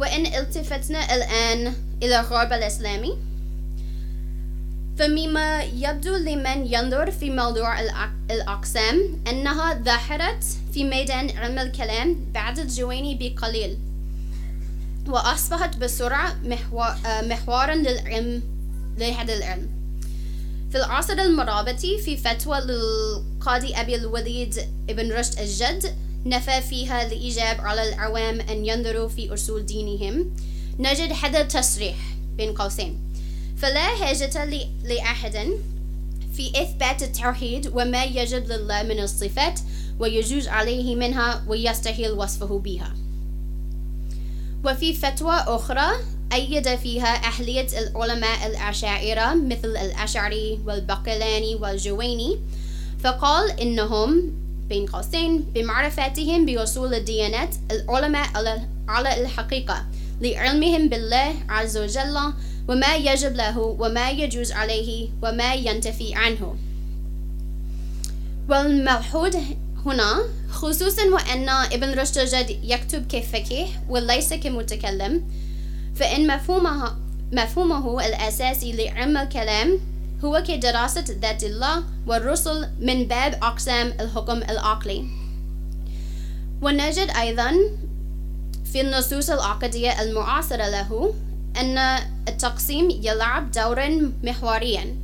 وإن 0.00 0.26
التفتنا 0.26 1.14
الآن 1.14 1.74
إلى 2.02 2.20
الغرب 2.20 2.52
الإسلامي 2.52 3.16
فمما 4.98 5.62
يبدو 5.62 6.16
لمن 6.16 6.72
ينظر 6.72 7.10
في 7.10 7.30
موضوع 7.30 7.80
الأق- 7.80 8.30
الأقسام 8.32 9.18
أنها 9.30 9.74
ظهرت 9.74 10.44
في 10.78 10.84
ميدان 10.84 11.30
علم 11.30 11.58
الكلام 11.58 12.16
بعد 12.34 12.58
الجويني 12.58 13.14
بقليل. 13.20 13.78
وأصبحت 15.08 15.76
بسرعة 15.76 16.36
آه، 17.06 17.22
محورا 17.22 17.74
للعلم 17.74 18.42
لهذا 18.98 19.34
العلم. 19.34 19.68
في 20.70 20.78
العصر 20.78 21.12
المرابطي 21.12 21.98
في 21.98 22.16
فتوى 22.16 22.60
للقاضي 22.60 23.74
أبي 23.74 23.94
الوليد 23.94 24.58
ابن 24.90 25.12
رشد 25.12 25.38
الجد 25.38 25.96
نفى 26.26 26.60
فيها 26.60 27.06
الإجاب 27.06 27.60
على 27.60 27.88
العوام 27.88 28.40
أن 28.40 28.66
ينظروا 28.66 29.08
في 29.08 29.34
أصول 29.34 29.66
دينهم. 29.66 30.30
نجد 30.78 31.12
هذا 31.22 31.40
التصريح 31.40 31.96
بين 32.36 32.52
قوسين. 32.54 32.98
فلا 33.56 33.86
حاجة 33.86 34.44
لأحد 34.84 35.48
في 36.32 36.62
إثبات 36.62 37.02
التوحيد 37.02 37.70
وما 37.74 38.04
يجب 38.04 38.46
لله 38.46 38.82
من 38.82 39.00
الصفات 39.00 39.60
ويجوز 40.00 40.48
عليه 40.48 40.96
منها 40.96 41.44
ويستحيل 41.48 42.10
وصفه 42.10 42.58
بها. 42.58 42.94
وفي 44.64 44.94
فتوى 44.94 45.34
أخرى 45.34 45.86
أيد 46.32 46.76
فيها 46.76 47.26
أهلية 47.26 47.66
العلماء 47.78 48.46
الأشاعرة 48.46 49.34
مثل 49.34 49.68
الأشعري 49.76 50.60
والبقلاني 50.66 51.54
والجويني 51.54 52.36
فقال 53.00 53.60
إنهم 53.60 54.32
بين 54.68 54.86
قوسين 54.86 55.42
بمعرفتهم 55.54 56.46
بأصول 56.46 56.94
الديانات 56.94 57.54
العلماء 57.70 58.26
على- 58.88 59.18
الحقيقة 59.18 59.86
لعلمهم 60.20 60.88
بالله 60.88 61.34
عز 61.48 61.76
وجل 61.78 62.18
وما 62.68 62.96
يجب 62.96 63.36
له 63.36 63.58
وما 63.58 64.10
يجوز 64.10 64.52
عليه 64.52 65.08
وما 65.22 65.54
ينتفي 65.54 66.14
عنه. 66.14 66.56
والملحوظ 68.48 69.36
هنا 69.86 70.22
خصوصا 70.50 71.02
وأن 71.04 71.48
ابن 71.48 72.00
رشد 72.00 72.18
الجد 72.18 72.58
يكتب 72.62 73.06
كفقيه 73.06 73.66
وليس 73.88 74.34
كمتكلم 74.34 75.22
فإن 75.96 76.26
مفهومها 76.34 76.96
مفهومه 77.32 78.06
الأساسي 78.06 78.72
لعلم 78.72 79.16
الكلام 79.16 79.78
هو 80.24 80.42
كدراسة 80.46 81.04
ذات 81.22 81.44
الله 81.44 81.84
والرسل 82.06 82.68
من 82.80 83.04
باب 83.04 83.38
أقسام 83.42 83.92
الحكم 84.00 84.36
العقلي. 84.36 85.04
ونجد 86.62 87.10
أيضا 87.20 87.52
في 88.72 88.80
النصوص 88.80 89.30
العقدية 89.30 90.02
المعاصرة 90.02 90.68
له 90.68 91.14
أن 91.60 91.78
التقسيم 92.28 92.90
يلعب 92.90 93.50
دورا 93.50 94.12
محوريا. 94.24 94.96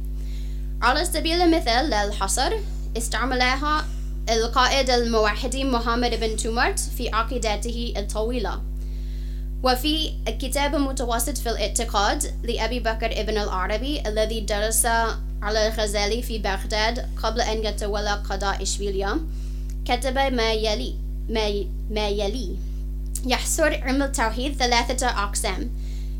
على 0.82 1.04
سبيل 1.04 1.40
المثال 1.40 1.90
للحصر 1.90 2.52
استعملها 2.96 3.84
القائد 4.30 4.90
الموحدي 4.90 5.64
محمد 5.64 6.20
بن 6.20 6.36
تومرت 6.36 6.78
في 6.78 7.10
عقيدته 7.10 7.94
الطويلة. 7.96 8.60
وفي 9.62 10.12
الكتاب 10.28 10.74
المتوسط 10.74 11.38
في 11.38 11.50
الاعتقاد 11.50 12.34
لأبي 12.42 12.80
بكر 12.80 13.20
ابن 13.20 13.38
العربي 13.38 14.08
الذي 14.08 14.40
درس 14.40 14.86
على 15.42 15.66
الغزالي 15.66 16.22
في 16.22 16.38
بغداد 16.38 17.08
قبل 17.22 17.40
أن 17.40 17.64
يتولى 17.64 18.22
قضاء 18.30 18.62
إشبيلية 18.62 19.16
كتب 19.84 20.18
ما 20.18 20.52
يلي 20.52 20.94
ما, 21.28 21.64
ما 21.90 22.08
يلي. 22.08 22.56
يحصر 23.26 23.82
علم 23.82 24.02
التوحيد 24.02 24.56
ثلاثة 24.56 25.06
أقسام. 25.08 25.70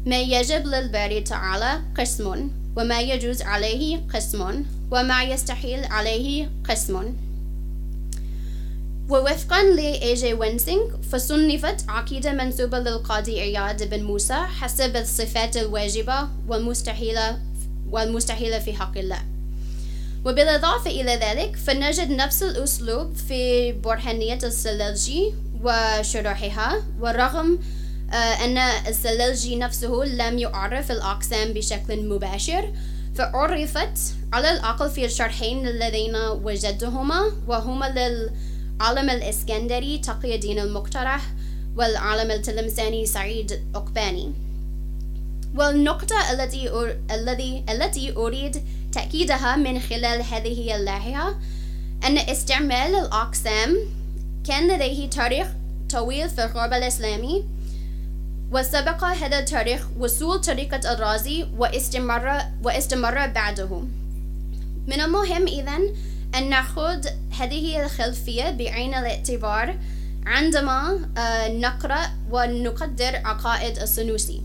ما 0.06 0.20
يجب 0.20 0.66
للباري 0.66 1.20
تعالى 1.20 1.80
قسم 1.98 2.50
وما 2.76 3.00
يجوز 3.00 3.42
عليه 3.42 4.00
قسم 4.14 4.64
وما 4.90 5.22
يستحيل 5.22 5.84
عليه 5.84 6.50
قسم. 6.68 7.14
ووفقا 9.08 9.62
لإي 9.62 10.14
جي 10.14 10.34
وينسينغ 10.34 10.80
فصنفت 11.12 11.84
عقيدة 11.88 12.32
منسوبة 12.32 12.78
للقاضي 12.78 13.40
عياد 13.40 13.90
بن 13.90 14.02
موسى 14.02 14.34
حسب 14.34 14.96
الصفات 14.96 15.56
الواجبة 15.56 16.28
والمستحيلة 16.48 17.38
والمستحيلة 17.90 18.58
في 18.58 18.72
حق 18.72 18.98
الله. 18.98 19.18
وبالإضافة 20.24 20.90
إلى 20.90 21.14
ذلك 21.16 21.56
فنجد 21.56 22.10
نفس 22.10 22.42
الأسلوب 22.42 23.14
في 23.28 23.72
برهانية 23.72 24.38
السلجي 24.42 25.32
وشروحها 25.62 26.82
والرغم 27.00 27.58
آه، 28.12 28.44
أن 28.44 28.58
السلجي 28.58 29.56
نفسه 29.56 29.92
لم 30.04 30.38
يعرف 30.38 30.90
الأقسام 30.90 31.52
بشكل 31.52 32.08
مباشر 32.08 32.72
فعرفت 33.14 33.98
على 34.32 34.50
الأقل 34.50 34.90
في 34.90 35.04
الشرحين 35.04 35.68
اللذين 35.68 36.16
وجدتهما 36.16 37.32
وهما 37.46 37.88
للعالم 38.80 39.10
الإسكندري 39.10 39.98
تقي 39.98 40.34
الدين 40.34 40.58
المقترح 40.58 41.32
والعالم 41.76 42.30
التلمساني 42.30 43.06
سعيد 43.06 43.60
أقباني. 43.74 44.32
والنقطة 45.56 46.32
التي 46.32 46.70
أر... 46.70 46.96
الذي 47.10 47.64
التي 47.70 48.16
أريد 48.16 48.62
تأكيدها 48.92 49.56
من 49.56 49.80
خلال 49.80 50.22
هذه 50.22 50.76
اللائحة 50.76 51.34
أن 52.04 52.18
استعمال 52.18 52.94
الأقسام 52.94 53.76
كان 54.46 54.76
لديه 54.76 55.10
تاريخ 55.10 55.48
طويل 55.90 56.28
في 56.28 56.44
الغرب 56.44 56.72
الإسلامي 56.72 57.44
وسبق 58.52 59.04
هذا 59.04 59.38
التاريخ 59.38 59.86
وصول 59.98 60.40
طريقة 60.40 60.92
الرازي 60.92 61.46
واستمر 61.58 62.40
واستمر 62.62 63.26
بعده. 63.26 63.82
من 64.86 65.00
المهم 65.00 65.46
إذن 65.46 65.94
أن 66.34 66.50
نأخذ 66.50 67.06
هذه 67.38 67.84
الخلفية 67.84 68.50
بعين 68.50 68.94
الاعتبار 68.94 69.78
عندما 70.26 71.08
آه، 71.18 71.48
نقرأ 71.48 72.10
ونقدر 72.30 73.16
عقائد 73.24 73.78
السنوسي. 73.78 74.42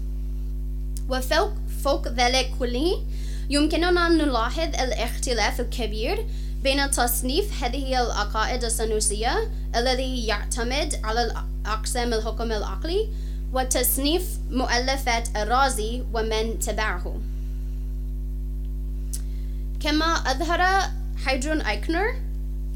وفوق 1.10 1.54
فوق 1.84 2.08
ذلك 2.08 2.52
كله 2.60 3.04
يمكننا 3.50 4.10
نلاحظ 4.10 4.76
الاختلاف 4.76 5.60
الكبير 5.60 6.26
بين 6.64 6.92
تصنيف 6.92 7.64
هذه 7.64 8.02
العقائد 8.02 8.64
السنوسية 8.64 9.52
الذي 9.76 10.28
يعتمد 10.28 11.00
على 11.04 11.34
أقسام 11.66 12.14
الحكم 12.14 12.52
العقلي 12.52 13.10
وتصنيف 13.54 14.24
مؤلفات 14.52 15.28
الرازي 15.36 16.04
ومن 16.14 16.60
تبعه. 16.60 17.16
كما 19.80 20.06
أظهر 20.06 20.90
هيدرون 21.26 21.62
أيكنر 21.62 22.16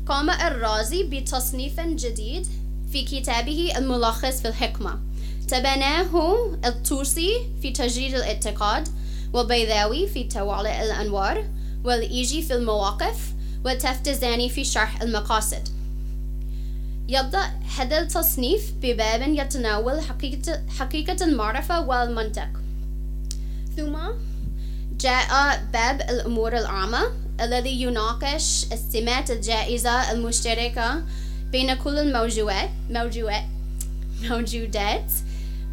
قام 0.05 0.29
الرازي 0.29 1.03
بتصنيف 1.03 1.79
جديد 1.79 2.47
في 2.91 3.03
كتابه 3.03 3.73
الملخص 3.77 4.41
في 4.41 4.47
الحكمة. 4.47 4.99
تبناه 5.47 6.35
الطوسي 6.65 7.31
في 7.61 7.71
تجريد 7.71 8.15
الاعتقاد 8.15 8.87
والبيضاوي 9.33 10.07
في 10.07 10.23
توالئ 10.23 10.83
الأنوار 10.83 11.47
والإيجي 11.83 12.41
في 12.41 12.53
المواقف 12.53 13.33
والتفتزاني 13.65 14.49
في 14.49 14.63
شرح 14.63 15.01
المقاصد. 15.01 15.69
يبدأ 17.07 17.51
هذا 17.77 17.99
التصنيف 17.99 18.73
بباب 18.81 19.21
يتناول 19.21 20.01
حقيقة, 20.01 20.61
حقيقة 20.79 21.25
المعرفة 21.25 21.81
والمنطق. 21.81 22.49
ثم 23.77 23.97
جاء 24.99 25.63
باب 25.73 26.01
الأمور 26.01 26.57
العامة 26.57 27.22
الذي 27.41 27.81
يناقش 27.81 28.65
السمات 28.71 29.31
الجائزة 29.31 30.11
المشتركة 30.11 31.03
بين 31.51 31.73
كل 31.73 31.99
الموجودات 31.99 32.69
موجودات 32.89 33.43
موجودات 34.21 35.11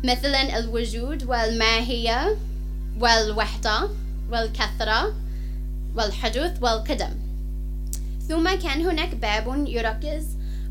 مثلا 0.04 0.58
الوجود 0.58 1.24
والماهية 1.24 2.36
والوحدة 3.00 3.88
والكثرة 4.30 5.14
والحدوث 5.96 6.62
والقدم. 6.62 7.10
ثم 8.28 8.54
كان 8.54 8.86
هناك 8.86 9.14
باب 9.14 9.64
يركز 9.66 10.26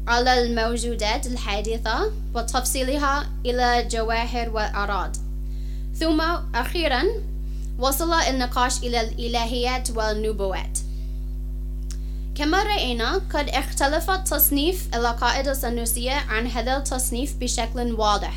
على 0.07 0.43
الموجودات 0.43 1.27
الحادثة 1.27 2.11
وتفصيلها 2.35 3.29
إلى 3.45 3.87
جواهر 3.91 4.49
وأعراض. 4.49 5.15
ثم 5.95 6.21
أخيرا 6.55 7.03
وصل 7.79 8.13
النقاش 8.13 8.77
إلى 8.77 9.01
الإلهيات 9.01 9.89
والنبوات. 9.91 10.79
كما 12.35 12.63
رأينا 12.63 13.21
قد 13.33 13.49
اختلف 13.49 14.11
تصنيف 14.11 14.87
العقائد 14.93 15.47
السنوسية 15.47 16.13
عن 16.13 16.47
هذا 16.47 16.77
التصنيف 16.77 17.35
بشكل 17.35 17.93
واضح. 17.93 18.33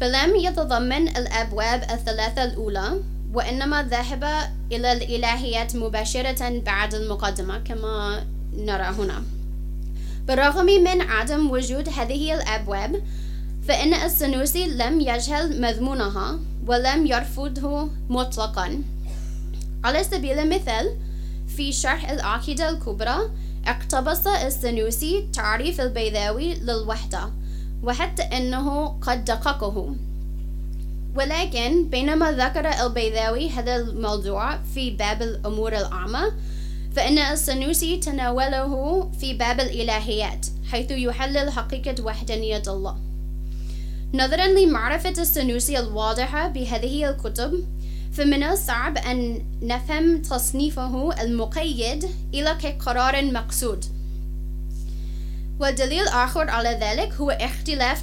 فلم 0.00 0.36
يتضمن 0.36 1.08
الأبواب 1.08 1.82
الثلاثة 1.82 2.44
الأولى 2.44 3.00
وإنما 3.32 3.82
ذهب 3.82 4.24
إلى 4.72 4.92
الإلهيات 4.92 5.76
مباشرة 5.76 6.58
بعد 6.58 6.94
المقدمة 6.94 7.58
كما 7.58 8.24
نرى 8.56 8.84
هنا. 8.84 9.22
بالرغم 10.26 10.66
من 10.66 11.00
عدم 11.00 11.50
وجود 11.50 11.88
هذه 11.88 12.34
الأبواب 12.34 13.02
فإن 13.68 13.94
السنوسي 13.94 14.66
لم 14.66 15.00
يجهل 15.00 15.60
مضمونها 15.60 16.38
ولم 16.66 17.06
يرفضه 17.06 17.88
مطلقا. 18.08 18.82
على 19.84 20.04
سبيل 20.04 20.38
المثال 20.38 20.96
في 21.56 21.72
شرح 21.72 22.10
العقيدة 22.10 22.70
الكبرى 22.70 23.16
اقتبس 23.66 24.26
السنوسي 24.26 25.28
تعريف 25.32 25.80
البيضاوي 25.80 26.54
للوحدة 26.54 27.30
وحتى 27.82 28.22
أنه 28.22 28.86
قد 28.86 29.24
دققه. 29.24 29.94
ولكن 31.16 31.88
بينما 31.88 32.32
ذكر 32.32 32.86
البيضاوي 32.86 33.50
هذا 33.50 33.76
الموضوع 33.76 34.56
في 34.62 34.90
باب 34.90 35.22
الأمور 35.22 35.72
العامة 35.72 36.32
فإن 36.96 37.18
السنوسي 37.18 37.96
تناوله 37.96 39.02
في 39.20 39.34
باب 39.34 39.60
الإلهيات 39.60 40.46
حيث 40.70 40.90
يحلل 40.90 41.50
حقيقة 41.50 42.04
وحدانية 42.04 42.62
الله. 42.66 42.96
نظرا 44.14 44.46
لمعرفة 44.46 45.14
السنوسي 45.18 45.78
الواضحة 45.78 46.48
بهذه 46.48 47.10
الكتب 47.10 47.64
فمن 48.12 48.42
الصعب 48.42 48.98
أن 48.98 49.44
نفهم 49.62 50.22
تصنيفه 50.22 51.22
المقيد 51.22 52.08
إلى 52.34 52.56
كقرار 52.62 53.24
مقصود 53.24 53.84
ودليل 55.60 56.08
آخر 56.08 56.50
على 56.50 56.68
ذلك 56.68 57.12
هو 57.12 57.30
اختلاف 57.30 58.02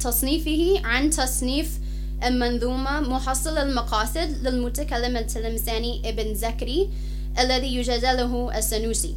تصنيفه 0.00 0.80
عن 0.84 1.10
تصنيف 1.10 1.78
المنظومة 2.24 3.00
محصل 3.00 3.58
المقاصد 3.58 4.36
للمتكلم 4.42 5.16
التلمساني 5.16 6.02
ابن 6.04 6.34
زكري 6.34 6.90
الذي 7.38 7.76
يجادله 7.76 8.58
السنوسي 8.58 9.14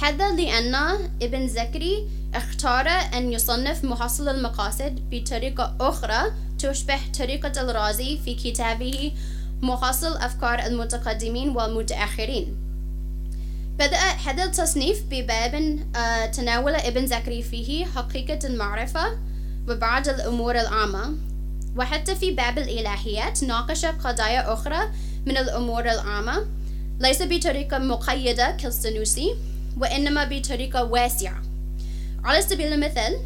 هذا 0.00 0.30
لأن 0.36 0.74
ابن 1.22 1.48
زكري 1.48 2.08
اختار 2.34 2.88
أن 2.88 3.32
يصنف 3.32 3.84
محصل 3.84 4.28
المقاصد 4.28 5.00
بطريقة 5.10 5.76
أخرى 5.80 6.32
تشبه 6.58 6.98
طريقة 7.18 7.60
الرازي 7.60 8.18
في 8.24 8.34
كتابه 8.34 9.12
محصل 9.62 10.16
أفكار 10.16 10.58
المتقدمين 10.58 11.48
والمتأخرين. 11.48 12.56
بدأ 13.78 13.98
هذا 14.26 14.44
التصنيف 14.44 15.02
بباب 15.10 15.78
آه، 15.96 16.26
تناول 16.26 16.74
ابن 16.74 17.06
زكري 17.06 17.42
فيه 17.42 17.84
حقيقة 17.84 18.38
المعرفة 18.44 19.18
وبعض 19.68 20.08
الأمور 20.08 20.60
العامة. 20.60 21.14
وحتى 21.76 22.14
في 22.14 22.30
باب 22.30 22.58
الإلهيات 22.58 23.44
ناقش 23.44 23.84
قضايا 23.84 24.52
أخرى 24.52 24.90
من 25.26 25.36
الأمور 25.36 25.84
العامة. 25.84 26.46
ليس 27.00 27.22
بطريقة 27.22 27.78
مقيدة 27.78 28.50
كالسنوسي. 28.50 29.34
وإنما 29.78 30.24
بطريقة 30.24 30.84
واسعة. 30.84 31.42
على 32.24 32.42
سبيل 32.42 32.72
المثال 32.72 33.16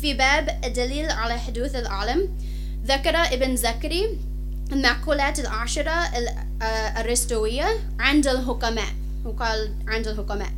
في 0.00 0.14
باب 0.14 0.60
الدليل 0.64 1.10
على 1.10 1.38
حدوث 1.38 1.74
العالم 1.74 2.28
ذكر 2.86 3.16
ابن 3.16 3.56
زكري 3.56 4.18
المعقولات 4.72 5.38
العشرة 5.38 6.10
الأرسطوية 6.62 7.66
عند 8.00 8.26
الحكماء. 8.26 8.88
وقال 9.24 9.74
عند 9.88 10.08
الحكماء. 10.08 10.52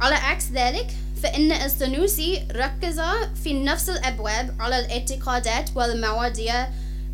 على 0.00 0.14
عكس 0.14 0.44
ذلك 0.52 0.86
فإن 1.22 1.52
السنوسي 1.52 2.42
ركز 2.52 3.00
في 3.44 3.62
نفس 3.64 3.88
الأبواب 3.88 4.56
على 4.60 4.78
الاعتقادات 4.78 5.70
والمواضيع 5.74 6.68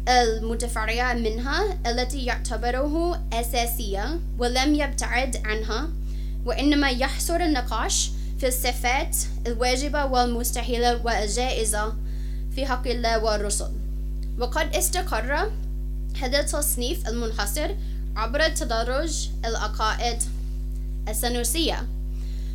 المتفرعة 0.09 1.13
منها 1.15 1.79
التي 1.87 2.25
يعتبره 2.25 3.23
أساسية 3.33 4.21
ولم 4.39 4.75
يبتعد 4.75 5.43
عنها. 5.45 5.89
وإنما 6.47 6.91
يحصر 6.91 7.37
النقاش 7.37 8.11
في 8.39 8.49
الصفات 8.49 9.17
الواجبة 9.47 10.05
والمستحيلة 10.05 11.01
والجائزة 11.05 11.95
في 12.55 12.67
حق 12.67 12.87
الله 12.87 13.25
والرسل. 13.25 13.71
وقد 14.39 14.77
استقر 14.77 15.51
هذا 16.21 16.41
التصنيف 16.41 17.09
المنحصر 17.09 17.71
عبر 18.17 18.49
تدرج 18.49 19.29
العقائد 19.45 20.23
السنوسية 21.09 21.87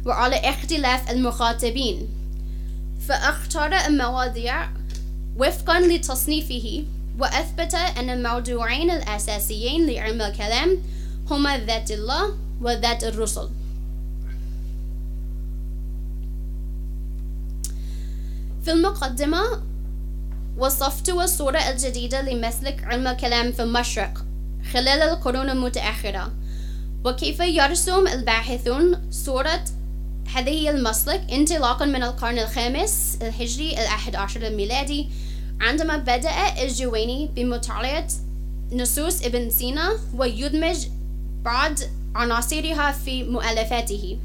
وعلى 0.06 0.36
اختلاف 0.36 1.12
المخاطبين. 1.12 2.08
فاختار 3.08 3.74
المواضيع 3.74 4.70
وفقا 5.38 5.80
لتصنيفه 5.80 6.84
وأثبت 7.20 7.74
أن 7.74 8.10
الموضوعين 8.10 8.92
الأساسيين 8.92 9.90
لعلم 9.90 10.22
الكلام 10.22 10.78
هما 11.30 11.58
ذات 11.58 11.92
الله 11.92 12.34
وذات 12.62 13.04
الرسل. 13.04 13.50
في 18.64 18.72
المقدمة 18.72 19.42
وصفت 20.58 21.10
الصورة 21.10 21.58
الجديدة 21.58 22.22
لمسلك 22.22 22.84
علم 22.84 23.08
الكلام 23.08 23.52
في 23.52 23.64
المشرق 23.64 24.26
خلال 24.74 25.02
القرون 25.02 25.50
المتأخرة. 25.50 26.32
وكيف 27.06 27.40
يرسم 27.40 28.08
الباحثون 28.08 29.10
صورة 29.12 29.64
هذه 30.36 30.70
المسلك 30.70 31.22
انطلاقا 31.32 31.86
من 31.86 32.04
القرن 32.04 32.40
الخامس 32.40 33.18
الهجري 33.22 33.72
الأحد 33.72 34.16
عشر 34.16 34.48
الميلادي 34.48 35.08
عندما 35.62 35.98
بدأ 35.98 36.64
الجويني 36.64 37.30
بمطالعة 37.36 38.08
نصوص 38.72 39.26
ابن 39.26 39.50
سينا 39.50 39.92
ويدمج 40.18 40.88
بعض 41.44 41.74
عناصرها 42.16 42.92
في 42.92 43.24
مؤلفاته. 43.24 44.18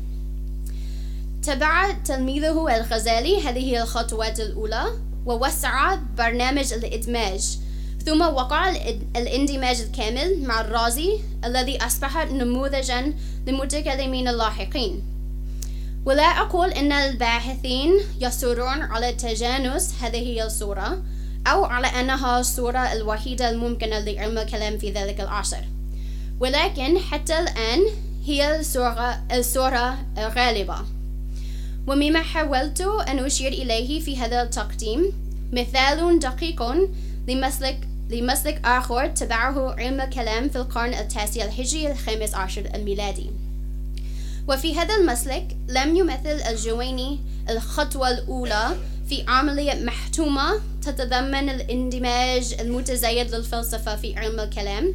تبع 1.46 1.92
تلميذه 2.04 2.76
الغزالي 2.76 3.48
هذه 3.48 3.82
الخطوات 3.82 4.40
الأولى. 4.40 4.84
ووسع 5.26 5.94
برنامج 6.18 6.72
الإدماج. 6.72 7.58
ثم 8.06 8.20
وقع 8.20 8.70
الاندماج 9.16 9.80
الكامل 9.80 10.42
مع 10.42 10.60
الرازي 10.60 11.18
الذي 11.44 11.86
أصبح 11.86 12.26
نموذجا 12.26 13.14
للمتكلمين 13.46 14.28
اللاحقين. 14.28 15.02
ولا 16.06 16.22
أقول 16.22 16.70
أن 16.70 16.92
الباحثين 16.92 18.00
يصرون 18.20 18.82
على 18.82 19.12
تجانس 19.12 19.94
هذه 20.02 20.46
الصورة 20.46 21.02
أو 21.46 21.64
على 21.64 21.86
أنها 21.86 22.40
الصورة 22.40 22.92
الوحيدة 22.92 23.50
الممكنة 23.50 23.98
لعلم 23.98 24.38
الكلام 24.38 24.78
في 24.78 24.90
ذلك 24.90 25.20
العصر. 25.20 25.62
ولكن 26.40 26.98
حتى 26.98 27.38
الآن 27.38 27.80
هي 28.24 28.60
الصورة, 28.60 29.22
الصورة 29.32 29.98
الغالبة 30.18 30.95
ومما 31.86 32.22
حاولت 32.22 32.80
أن 32.80 33.18
أشير 33.18 33.52
إليه 33.52 34.00
في 34.00 34.16
هذا 34.16 34.42
التقديم 34.42 35.12
مثال 35.52 36.18
دقيق 36.18 36.62
لمسلك 37.28 37.88
لمسلك 38.10 38.60
آخر 38.64 39.06
تبعه 39.06 39.72
علم 39.72 40.00
الكلام 40.00 40.48
في 40.48 40.56
القرن 40.56 40.94
التاسع 40.94 41.44
الهجري 41.44 41.92
الخامس 41.92 42.34
عشر 42.34 42.70
الميلادي. 42.74 43.30
وفي 44.48 44.78
هذا 44.78 44.94
المسلك 44.96 45.56
لم 45.68 45.96
يمثل 45.96 46.40
الجويني 46.50 47.18
الخطوة 47.50 48.10
الأولى 48.10 48.76
في 49.08 49.24
عملية 49.28 49.84
محتومة 49.84 50.60
تتضمن 50.82 51.50
الاندماج 51.50 52.54
المتزايد 52.60 53.34
للفلسفة 53.34 53.96
في 53.96 54.16
علم 54.16 54.40
الكلام 54.40 54.94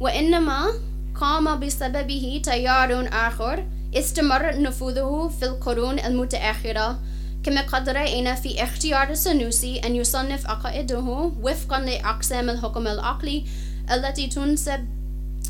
وإنما 0.00 0.66
قام 1.14 1.60
بسببه 1.60 2.42
تيار 2.44 3.08
آخر 3.12 3.66
استمر 3.94 4.62
نفوذه 4.62 5.30
في 5.40 5.46
القرون 5.46 5.98
المتأخرة. 5.98 6.98
كما 7.44 7.60
قد 7.60 7.88
رأينا 7.88 8.34
في 8.34 8.62
اختيار 8.62 9.10
السنوسي 9.10 9.78
أن 9.78 9.96
يصنف 9.96 10.46
عقائده 10.46 11.30
وفقا 11.42 11.80
لأقسام 11.80 12.50
الحكم 12.50 12.86
العقلي 12.86 13.44
التي 13.92 14.26
تنسب 14.26 14.88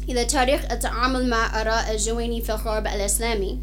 إلى 0.09 0.25
تاريخ 0.25 0.61
التعامل 0.71 1.29
مع 1.29 1.61
آراء 1.61 1.95
الجويني 1.95 2.41
في 2.41 2.53
الغرب 2.53 2.87
الإسلامي. 2.87 3.59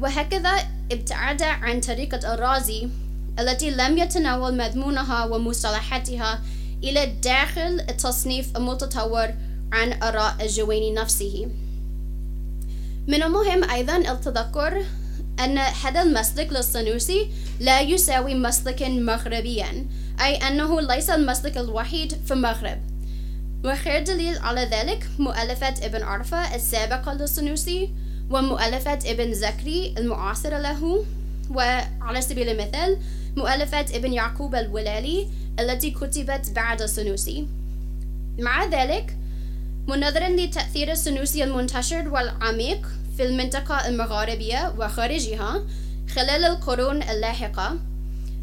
وهكذا 0.00 0.50
ابتعد 0.92 1.42
عن 1.42 1.80
طريقة 1.80 2.34
الرازي 2.34 2.88
التي 3.38 3.70
لم 3.70 3.98
يتناول 3.98 4.56
مضمونها 4.56 5.24
ومصطلحاتها 5.24 6.40
إلى 6.84 7.06
داخل 7.06 7.80
التصنيف 7.88 8.56
المتطور 8.56 9.28
عن 9.72 10.02
آراء 10.02 10.36
الجويني 10.40 10.92
نفسه. 10.92 11.48
من 13.08 13.22
المهم 13.22 13.70
أيضا 13.70 13.96
التذكر 13.96 14.84
أن 15.44 15.58
هذا 15.58 16.02
المسلك 16.02 16.52
للسنوسي 16.52 17.30
لا 17.60 17.80
يساوي 17.80 18.34
مسلكا 18.34 18.88
مغربيا 18.88 19.86
أي 20.20 20.36
أنه 20.36 20.80
ليس 20.80 21.10
المسلك 21.10 21.58
الوحيد 21.58 22.12
في 22.26 22.34
المغرب. 22.34 22.78
وخير 23.64 24.04
دليل 24.04 24.38
على 24.38 24.60
ذلك 24.60 25.08
مؤلفات 25.18 25.82
ابن 25.82 26.02
عرفة 26.02 26.54
السابقة 26.54 27.12
للسنوسي 27.12 27.90
ومؤلفات 28.30 29.06
ابن 29.06 29.34
زكري 29.34 29.94
المعاصرة 29.98 30.58
له 30.58 31.04
وعلى 31.50 32.22
سبيل 32.22 32.48
المثال 32.48 32.98
مؤلفات 33.36 33.94
ابن 33.94 34.12
يعقوب 34.12 34.54
الولالي 34.54 35.28
التي 35.60 35.90
كتبت 35.90 36.50
بعد 36.50 36.82
السنوسي 36.82 37.46
مع 38.38 38.64
ذلك 38.64 39.17
منظرا 39.88 40.28
لتأثير 40.28 40.92
السنوسي 40.92 41.44
المنتشر 41.44 42.08
والعميق 42.08 42.86
في 43.16 43.22
المنطقة 43.22 43.88
المغاربية 43.88 44.74
وخارجها 44.78 45.66
خلال 46.14 46.44
القرون 46.44 47.02
اللاحقة. 47.02 47.78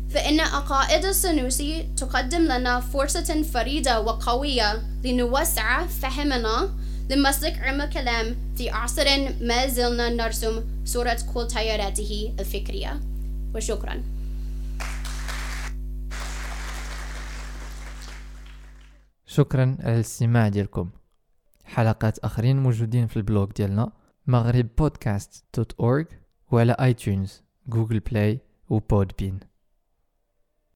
فإن 0.09 0.39
عقائد 0.39 1.05
السنوسي 1.05 1.87
تقدم 1.97 2.41
لنا 2.41 2.79
فرصة 2.79 3.43
فريدة 3.43 4.01
وقوية 4.01 4.81
لنوسع 5.03 5.85
فهمنا 5.87 6.69
لمسلك 7.09 7.59
علم 7.59 7.85
كلام 7.85 8.35
في 8.57 8.69
عصر 8.69 9.05
ما 9.41 9.67
زلنا 9.67 10.09
نرسم 10.09 10.63
صورة 10.85 11.19
كل 11.33 11.47
تياراته 11.47 12.33
الفكرية 12.39 12.99
وشكرا 13.55 14.03
شكرا 19.27 19.77
على 19.79 19.95
الاستماع 19.95 20.47
ديالكم. 20.47 20.89
حلقات 21.65 22.19
آخرين 22.19 22.63
موجودين 22.63 23.07
في 23.07 23.17
ال 23.17 23.24
blog 23.24 23.51
ديالنا 23.51 23.91
Maghrib 24.27 24.67
Podcast 24.77 25.45
dot 25.57 25.71
org 25.79 26.05
وعلى 26.51 26.71
iTunes 26.71 26.93
Google 26.93 27.43
Play 27.67 27.99
و 27.99 28.39
Podbean 28.69 29.39